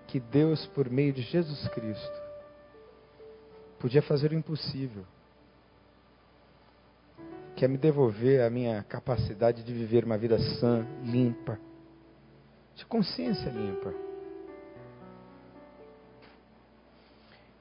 que 0.07 0.21
Deus, 0.21 0.67
por 0.67 0.89
meio 0.91 1.13
de 1.13 1.23
Jesus 1.23 1.67
Cristo, 1.69 2.23
podia 3.79 4.03
fazer 4.03 4.33
o 4.33 4.35
impossível 4.35 5.05
quer 7.57 7.65
é 7.65 7.69
me 7.69 7.79
devolver 7.79 8.43
a 8.43 8.51
minha 8.51 8.83
capacidade 8.83 9.65
de 9.65 9.73
viver 9.73 10.05
uma 10.05 10.19
vida 10.19 10.39
sã, 10.61 10.87
limpa, 11.03 11.59
de 12.75 12.85
consciência 12.85 13.49
limpa. 13.49 13.95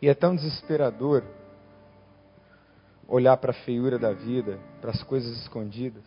E 0.01 0.09
é 0.09 0.13
tão 0.13 0.35
desesperador 0.35 1.23
olhar 3.07 3.37
para 3.37 3.51
a 3.51 3.53
feiura 3.53 3.97
da 3.97 4.11
vida, 4.11 4.59
para 4.81 4.91
as 4.91 5.03
coisas 5.03 5.37
escondidas, 5.37 6.03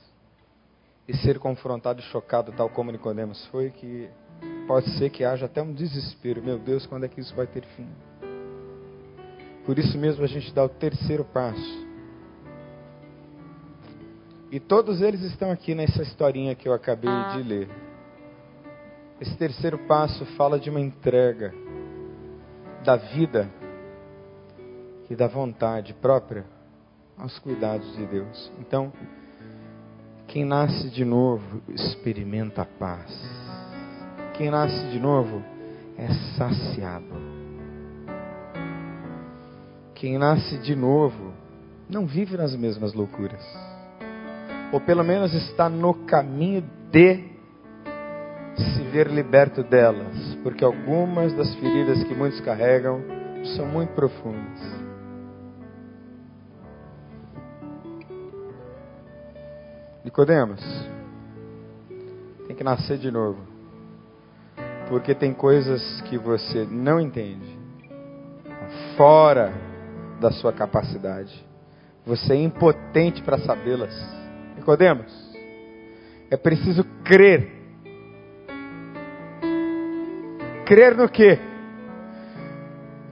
e 1.07 1.17
ser 1.17 1.39
confrontado 1.39 2.01
e 2.01 2.05
chocado, 2.05 2.53
tal 2.53 2.69
como 2.69 2.93
Nicodemos 2.93 3.47
foi, 3.47 3.71
que 3.71 4.09
pode 4.67 4.91
ser 4.99 5.11
que 5.11 5.25
haja 5.25 5.47
até 5.47 5.63
um 5.63 5.73
desespero. 5.73 6.43
Meu 6.43 6.59
Deus, 6.59 6.87
quando 6.87 7.05
é 7.05 7.09
que 7.09 7.21
isso 7.21 7.35
vai 7.35 7.47
ter 7.47 7.65
fim? 7.65 7.89
Por 9.65 9.79
isso 9.79 9.97
mesmo 9.99 10.25
a 10.25 10.29
gente 10.29 10.53
dá 10.53 10.65
o 10.65 10.69
terceiro 10.69 11.25
passo 11.25 11.89
e 14.51 14.59
todos 14.59 15.03
eles 15.03 15.21
estão 15.23 15.51
aqui 15.51 15.75
nessa 15.75 16.03
historinha 16.03 16.55
que 16.55 16.67
eu 16.67 16.73
acabei 16.73 17.11
de 17.35 17.43
ler. 17.43 17.69
Esse 19.21 19.37
terceiro 19.37 19.77
passo 19.87 20.25
fala 20.37 20.59
de 20.59 20.71
uma 20.71 20.81
entrega 20.81 21.53
da 22.83 22.97
vida 22.97 23.51
e 25.11 25.15
da 25.15 25.27
vontade 25.27 25.93
própria 25.93 26.47
aos 27.19 27.39
cuidados 27.39 27.97
de 27.97 28.07
Deus. 28.07 28.53
Então, 28.61 28.93
quem 30.27 30.45
nasce 30.45 30.91
de 30.91 31.05
novo 31.05 31.63
experimenta 31.69 32.63
a 32.63 32.67
paz. 32.67 33.13
Quem 34.35 34.51
nasce 34.51 34.87
de 34.91 35.01
novo 35.01 35.43
é 35.97 36.09
saciado. 36.37 37.29
Quem 39.95 40.17
nasce 40.17 40.59
de 40.59 40.77
novo 40.77 41.33
não 41.89 42.07
vive 42.07 42.37
nas 42.37 42.55
mesmas 42.55 42.93
loucuras 42.95 43.43
ou 44.73 44.81
pelo 44.81 45.03
menos 45.03 45.33
está 45.35 45.69
no 45.69 45.95
caminho 45.95 46.63
de 46.91 47.25
se 48.57 48.83
ver 48.91 49.09
liberto 49.09 49.63
delas, 49.63 50.37
porque 50.43 50.65
algumas 50.65 51.33
das 51.35 51.55
feridas 51.57 52.03
que 52.05 52.15
muitos 52.15 52.41
carregam 52.41 53.01
são 53.57 53.67
muito 53.67 53.91
profundas. 53.91 54.78
Nicodemos, 60.19 60.61
tem 62.49 62.57
que 62.57 62.65
nascer 62.65 62.99
de 62.99 63.09
novo, 63.09 63.39
porque 64.89 65.15
tem 65.15 65.33
coisas 65.33 66.01
que 66.07 66.19
você 66.19 66.67
não 66.69 67.01
entende, 67.01 67.57
fora 68.97 69.53
da 70.21 70.33
sua 70.33 70.53
capacidade. 70.53 71.33
Você 72.05 72.33
é 72.33 72.37
impotente 72.37 73.23
para 73.23 73.39
sabê-las. 73.39 73.95
Nicodemos, 74.57 75.07
é 76.33 76.37
preciso 76.37 76.83
crer. 77.05 77.53
Crer 80.67 80.97
no 80.97 81.09
quê? 81.09 81.39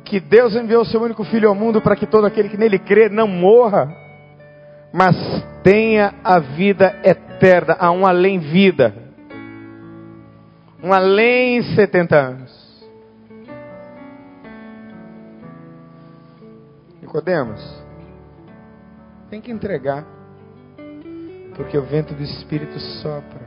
Que 0.04 0.18
Deus 0.18 0.56
enviou 0.56 0.82
o 0.82 0.86
seu 0.86 1.00
único 1.00 1.22
filho 1.22 1.48
ao 1.48 1.54
mundo 1.54 1.80
para 1.80 1.94
que 1.94 2.04
todo 2.04 2.26
aquele 2.26 2.48
que 2.48 2.56
nele 2.56 2.80
crê 2.80 3.08
não 3.08 3.28
morra, 3.28 4.05
mas 4.96 5.14
tenha 5.62 6.14
a 6.24 6.38
vida 6.38 6.98
eterna, 7.04 7.76
a 7.78 7.90
um 7.90 8.06
além 8.06 8.38
vida. 8.38 8.94
Um 10.82 10.90
além 10.90 11.62
70 11.74 12.16
anos. 12.16 12.86
Nicodemos, 17.02 17.84
tem 19.28 19.38
que 19.38 19.52
entregar 19.52 20.06
porque 21.54 21.76
o 21.76 21.82
vento 21.82 22.14
do 22.14 22.22
Espírito 22.22 22.80
sopra. 23.02 23.40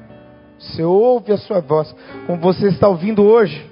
Você 0.60 0.84
ouve 0.84 1.32
a 1.32 1.38
sua 1.38 1.62
voz, 1.62 1.96
como 2.28 2.40
você 2.40 2.68
está 2.68 2.88
ouvindo 2.88 3.24
hoje. 3.24 3.68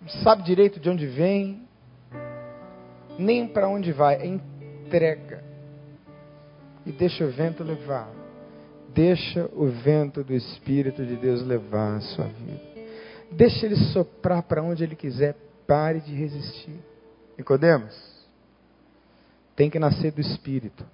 Não 0.00 0.08
sabe 0.22 0.44
direito 0.44 0.78
de 0.78 0.88
onde 0.88 1.06
vem, 1.06 1.66
nem 3.18 3.48
para 3.48 3.68
onde 3.68 3.90
vai. 3.90 4.14
É 4.14 4.26
entrega. 4.86 5.25
E 6.86 6.92
deixa 6.92 7.24
o 7.24 7.30
vento 7.30 7.64
levar. 7.64 8.08
Deixa 8.94 9.50
o 9.52 9.66
vento 9.66 10.24
do 10.24 10.32
Espírito 10.32 11.04
de 11.04 11.16
Deus 11.16 11.42
levar 11.42 11.96
a 11.96 12.00
sua 12.00 12.26
vida. 12.26 12.60
Deixa 13.30 13.66
ele 13.66 13.76
soprar 13.92 14.42
para 14.44 14.62
onde 14.62 14.84
ele 14.84 14.94
quiser. 14.94 15.36
Pare 15.66 16.00
de 16.00 16.14
resistir. 16.14 16.78
Nicodemos, 17.36 17.92
tem 19.56 19.68
que 19.68 19.78
nascer 19.78 20.12
do 20.12 20.20
Espírito 20.20 20.84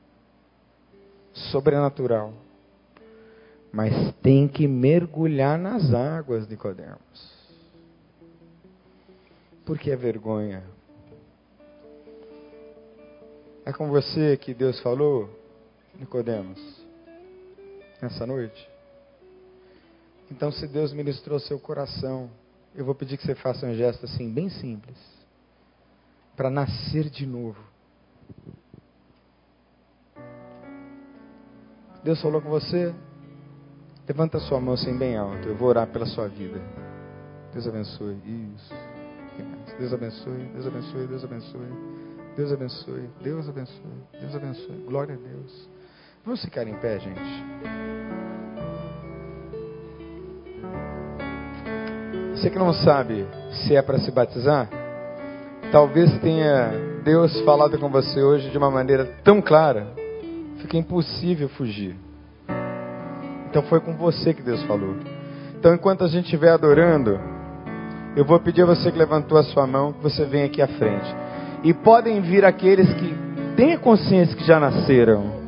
sobrenatural. 1.32 2.32
Mas 3.72 4.12
tem 4.22 4.48
que 4.48 4.66
mergulhar 4.66 5.58
nas 5.58 5.94
águas, 5.94 6.48
Nicodemos. 6.48 7.32
Porque 9.64 9.90
é 9.90 9.96
vergonha. 9.96 10.62
É 13.64 13.72
com 13.72 13.88
você 13.88 14.36
que 14.36 14.52
Deus 14.52 14.80
falou, 14.80 15.30
Nicodemos, 15.98 16.58
nessa 18.00 18.26
noite. 18.26 18.68
Então, 20.30 20.50
se 20.50 20.66
Deus 20.66 20.92
ministrou 20.92 21.38
seu 21.38 21.58
coração, 21.58 22.30
eu 22.74 22.84
vou 22.84 22.94
pedir 22.94 23.18
que 23.18 23.24
você 23.24 23.34
faça 23.34 23.66
um 23.66 23.74
gesto 23.74 24.06
assim, 24.06 24.32
bem 24.32 24.48
simples, 24.48 24.98
para 26.34 26.48
nascer 26.48 27.10
de 27.10 27.26
novo. 27.26 27.62
Deus 32.02 32.20
falou 32.20 32.40
com 32.40 32.48
você? 32.48 32.94
Levanta 34.08 34.40
sua 34.40 34.60
mão 34.60 34.74
assim 34.74 34.96
bem 34.98 35.16
alto. 35.16 35.48
Eu 35.48 35.54
vou 35.54 35.68
orar 35.68 35.86
pela 35.86 36.06
sua 36.06 36.26
vida. 36.28 36.60
Deus 37.52 37.66
abençoe. 37.68 38.16
Isso. 38.56 38.74
Deus 39.78 39.92
abençoe. 39.92 40.44
Deus 40.52 40.66
abençoe. 40.66 41.06
Deus 41.06 41.24
abençoe. 41.24 41.60
Deus 42.36 42.52
abençoe. 42.52 43.10
Deus 43.22 43.48
abençoe. 43.48 44.20
Deus 44.20 44.34
abençoe. 44.34 44.84
Glória 44.86 45.14
a 45.14 45.18
Deus. 45.18 45.68
Vamos 46.24 46.40
ficar 46.40 46.68
em 46.68 46.74
pé, 46.74 47.00
gente. 47.00 47.44
Você 52.30 52.48
que 52.48 52.58
não 52.58 52.72
sabe 52.72 53.26
se 53.50 53.74
é 53.74 53.82
para 53.82 53.98
se 53.98 54.10
batizar, 54.12 54.68
talvez 55.72 56.16
tenha 56.20 56.70
Deus 57.02 57.40
falado 57.40 57.76
com 57.76 57.88
você 57.88 58.22
hoje 58.22 58.50
de 58.50 58.58
uma 58.58 58.70
maneira 58.70 59.04
tão 59.24 59.42
clara 59.42 59.88
fica 60.58 60.76
impossível 60.76 61.48
fugir. 61.48 61.96
Então 63.50 63.62
foi 63.64 63.80
com 63.80 63.96
você 63.96 64.32
que 64.32 64.42
Deus 64.42 64.62
falou. 64.62 64.94
Então 65.58 65.74
enquanto 65.74 66.04
a 66.04 66.08
gente 66.08 66.26
estiver 66.26 66.50
adorando, 66.50 67.18
eu 68.14 68.24
vou 68.24 68.38
pedir 68.38 68.62
a 68.62 68.66
você 68.66 68.92
que 68.92 68.98
levantou 68.98 69.36
a 69.36 69.42
sua 69.42 69.66
mão, 69.66 69.92
que 69.92 70.02
você 70.02 70.24
venha 70.24 70.46
aqui 70.46 70.62
à 70.62 70.68
frente. 70.68 71.14
E 71.64 71.74
podem 71.74 72.20
vir 72.20 72.44
aqueles 72.44 72.92
que 72.94 73.12
têm 73.56 73.76
consciência 73.76 74.36
que 74.36 74.44
já 74.44 74.60
nasceram. 74.60 75.41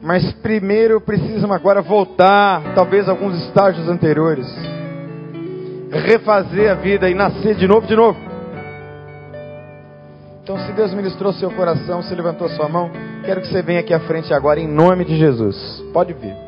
Mas 0.00 0.32
primeiro 0.34 1.00
precisam 1.00 1.52
agora 1.52 1.82
voltar, 1.82 2.74
talvez 2.74 3.08
alguns 3.08 3.36
estágios 3.44 3.88
anteriores. 3.88 4.46
Refazer 5.90 6.70
a 6.70 6.74
vida 6.74 7.10
e 7.10 7.14
nascer 7.14 7.54
de 7.54 7.66
novo, 7.66 7.86
de 7.86 7.96
novo. 7.96 8.18
Então, 10.42 10.58
se 10.60 10.72
Deus 10.72 10.94
ministrou 10.94 11.32
seu 11.32 11.50
coração, 11.50 12.02
se 12.02 12.14
levantou 12.14 12.48
sua 12.50 12.68
mão, 12.68 12.90
quero 13.24 13.40
que 13.40 13.48
você 13.48 13.60
venha 13.60 13.80
aqui 13.80 13.92
à 13.92 14.00
frente 14.00 14.32
agora, 14.32 14.58
em 14.58 14.66
nome 14.66 15.04
de 15.04 15.16
Jesus. 15.16 15.56
Pode 15.92 16.14
vir. 16.14 16.47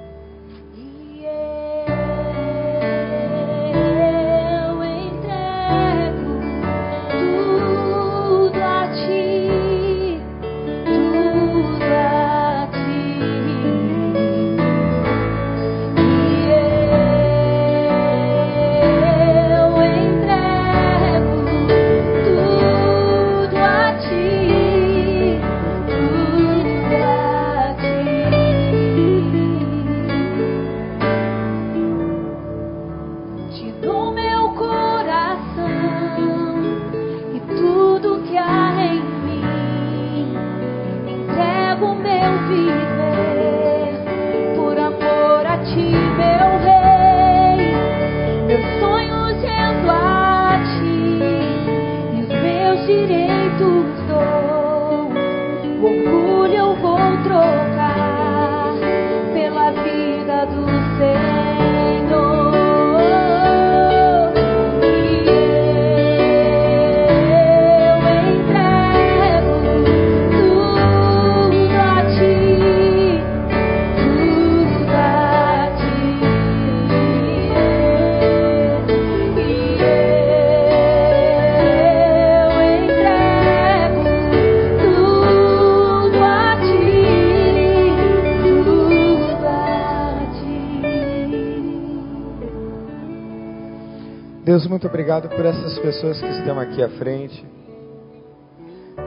Deus, 94.51 94.66
muito 94.66 94.88
obrigado 94.88 95.28
por 95.28 95.46
essas 95.46 95.78
pessoas 95.78 96.20
que 96.20 96.26
estão 96.26 96.59
aqui 96.59 96.82
à 96.82 96.88
frente, 96.88 97.46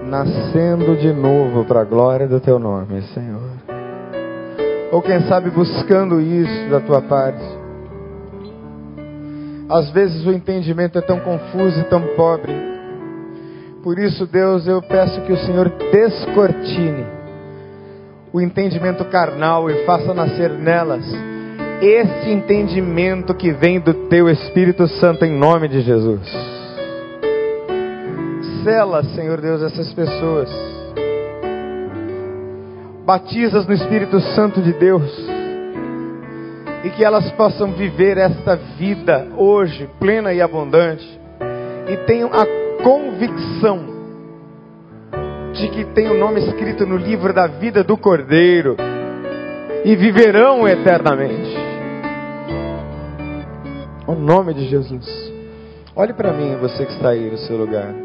nascendo 0.05 0.95
de 0.95 1.11
novo 1.11 1.65
para 1.65 1.81
a 1.81 1.83
glória 1.83 2.25
do 2.29 2.39
Teu 2.39 2.57
nome, 2.57 3.01
Senhor. 3.13 3.51
Ou 4.89 5.01
quem 5.01 5.19
sabe 5.27 5.49
buscando 5.49 6.21
isso 6.21 6.69
da 6.69 6.79
Tua 6.79 7.01
parte. 7.01 7.43
Às 9.67 9.89
vezes 9.89 10.25
o 10.25 10.31
entendimento 10.31 10.97
é 10.97 11.01
tão 11.01 11.19
confuso 11.19 11.77
e 11.77 11.89
tão 11.89 12.01
pobre. 12.15 12.53
Por 13.83 13.99
isso, 13.99 14.25
Deus, 14.25 14.65
eu 14.65 14.81
peço 14.81 15.19
que 15.23 15.33
o 15.33 15.37
Senhor 15.39 15.69
descortine 15.91 17.05
o 18.31 18.39
entendimento 18.39 19.03
carnal 19.03 19.69
e 19.69 19.83
faça 19.85 20.13
nascer 20.13 20.51
nelas 20.51 21.32
esse 21.83 22.29
entendimento 22.29 23.33
que 23.33 23.51
vem 23.51 23.79
do 23.79 23.93
teu 24.07 24.29
Espírito 24.29 24.87
Santo 24.87 25.25
em 25.25 25.31
nome 25.31 25.67
de 25.67 25.81
Jesus. 25.81 26.21
Sela, 28.63 29.03
Senhor 29.03 29.41
Deus, 29.41 29.61
essas 29.61 29.91
pessoas. 29.93 30.49
Batizas 33.05 33.67
no 33.67 33.73
Espírito 33.73 34.19
Santo 34.33 34.61
de 34.61 34.71
Deus. 34.71 35.11
E 36.85 36.89
que 36.91 37.03
elas 37.03 37.29
possam 37.31 37.73
viver 37.73 38.17
esta 38.17 38.55
vida 38.55 39.27
hoje, 39.35 39.89
plena 39.99 40.33
e 40.33 40.41
abundante. 40.41 41.05
E 41.89 41.97
tenham 42.05 42.29
a 42.31 42.45
convicção 42.81 43.91
de 45.51 45.67
que 45.67 45.83
tem 45.93 46.09
o 46.09 46.17
nome 46.17 46.39
escrito 46.39 46.85
no 46.85 46.95
livro 46.95 47.33
da 47.33 47.47
vida 47.47 47.83
do 47.83 47.97
Cordeiro 47.97 48.77
e 49.83 49.95
viverão 49.97 50.65
eternamente. 50.65 51.62
O 54.05 54.15
nome 54.15 54.53
de 54.53 54.67
Jesus. 54.67 55.07
Olhe 55.95 56.11
para 56.13 56.33
mim, 56.33 56.57
você 56.57 56.85
que 56.85 56.91
está 56.91 57.09
aí 57.09 57.31
no 57.31 57.37
seu 57.37 57.55
lugar. 57.55 57.95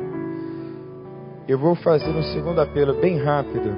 Eu 1.49 1.59
vou 1.59 1.75
fazer 1.75 2.11
um 2.11 2.23
segundo 2.23 2.61
apelo 2.61 2.95
bem 3.01 3.19
rápido. 3.19 3.75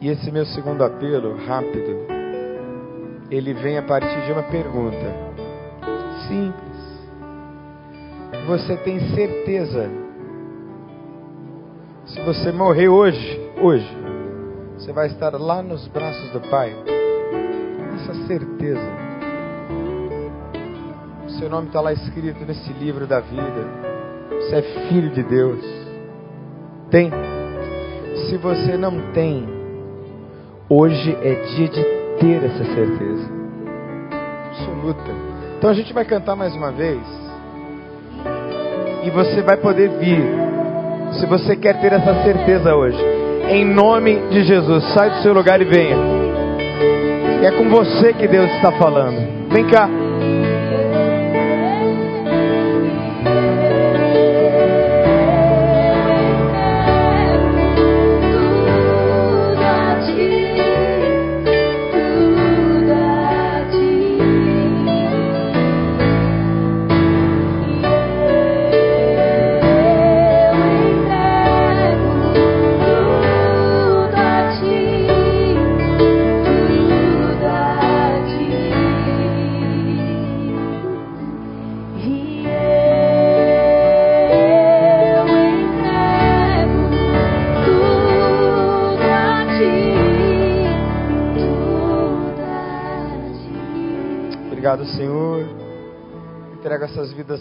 E 0.00 0.08
esse 0.08 0.30
meu 0.30 0.46
segundo 0.46 0.84
apelo, 0.84 1.36
rápido, 1.46 1.96
ele 3.28 3.54
vem 3.54 3.76
a 3.76 3.82
partir 3.82 4.24
de 4.24 4.32
uma 4.32 4.44
pergunta. 4.44 5.16
Simples. 6.28 6.78
Você 8.46 8.76
tem 8.76 9.00
certeza? 9.16 9.90
Se 12.06 12.20
você 12.20 12.52
morrer 12.52 12.88
hoje, 12.88 13.50
hoje, 13.60 13.96
você 14.76 14.92
vai 14.92 15.08
estar 15.08 15.34
lá 15.34 15.60
nos 15.60 15.88
braços 15.88 16.30
do 16.30 16.40
Pai? 16.48 16.72
Essa 17.96 18.14
certeza. 18.28 19.07
Seu 21.38 21.48
nome 21.48 21.68
está 21.68 21.80
lá 21.80 21.92
escrito 21.92 22.44
nesse 22.44 22.72
livro 22.72 23.06
da 23.06 23.20
vida. 23.20 23.64
Você 24.30 24.56
é 24.56 24.62
filho 24.88 25.08
de 25.10 25.22
Deus. 25.22 25.64
Tem. 26.90 27.12
Se 28.28 28.36
você 28.36 28.76
não 28.76 29.12
tem, 29.12 29.48
hoje 30.68 31.16
é 31.22 31.34
dia 31.34 31.68
de 31.68 31.84
ter 32.18 32.44
essa 32.44 32.64
certeza 32.74 33.38
absoluta. 34.48 35.12
Então 35.56 35.70
a 35.70 35.74
gente 35.74 35.92
vai 35.92 36.04
cantar 36.04 36.34
mais 36.34 36.54
uma 36.56 36.72
vez. 36.72 37.00
E 39.04 39.10
você 39.10 39.40
vai 39.40 39.56
poder 39.56 39.90
vir. 39.90 40.22
Se 41.20 41.26
você 41.26 41.54
quer 41.54 41.80
ter 41.80 41.92
essa 41.92 42.22
certeza 42.24 42.74
hoje. 42.74 42.98
Em 43.48 43.64
nome 43.64 44.16
de 44.28 44.42
Jesus, 44.42 44.84
sai 44.92 45.10
do 45.10 45.22
seu 45.22 45.32
lugar 45.32 45.60
e 45.60 45.64
venha. 45.64 45.96
é 47.44 47.50
com 47.52 47.70
você 47.70 48.12
que 48.12 48.26
Deus 48.26 48.50
está 48.56 48.72
falando. 48.72 49.48
Vem 49.50 49.64
cá. 49.68 49.88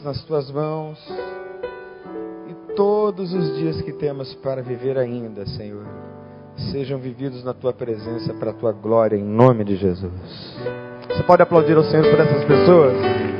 Nas 0.08 0.24
tuas 0.24 0.49
mãos. 0.49 0.97
E 2.49 2.74
todos 2.76 3.34
os 3.34 3.58
dias 3.58 3.82
que 3.82 3.91
temos 3.91 4.34
para 4.36 4.62
viver 4.62 4.97
ainda, 4.97 5.45
Senhor, 5.45 5.86
sejam 6.72 6.97
vividos 6.97 7.43
na 7.43 7.53
tua 7.53 7.74
presença 7.74 8.34
para 8.34 8.51
a 8.51 8.53
tua 8.53 8.72
glória, 8.72 9.18
em 9.18 9.24
nome 9.24 9.66
de 9.66 9.76
Jesus. 9.76 10.58
Você 11.10 11.24
pode 11.24 11.41
aplaudir 11.41 11.76
ao 11.76 11.84
Senhor 11.84 12.10
por 12.10 12.20
essas 12.22 12.45
pessoas? 12.45 13.37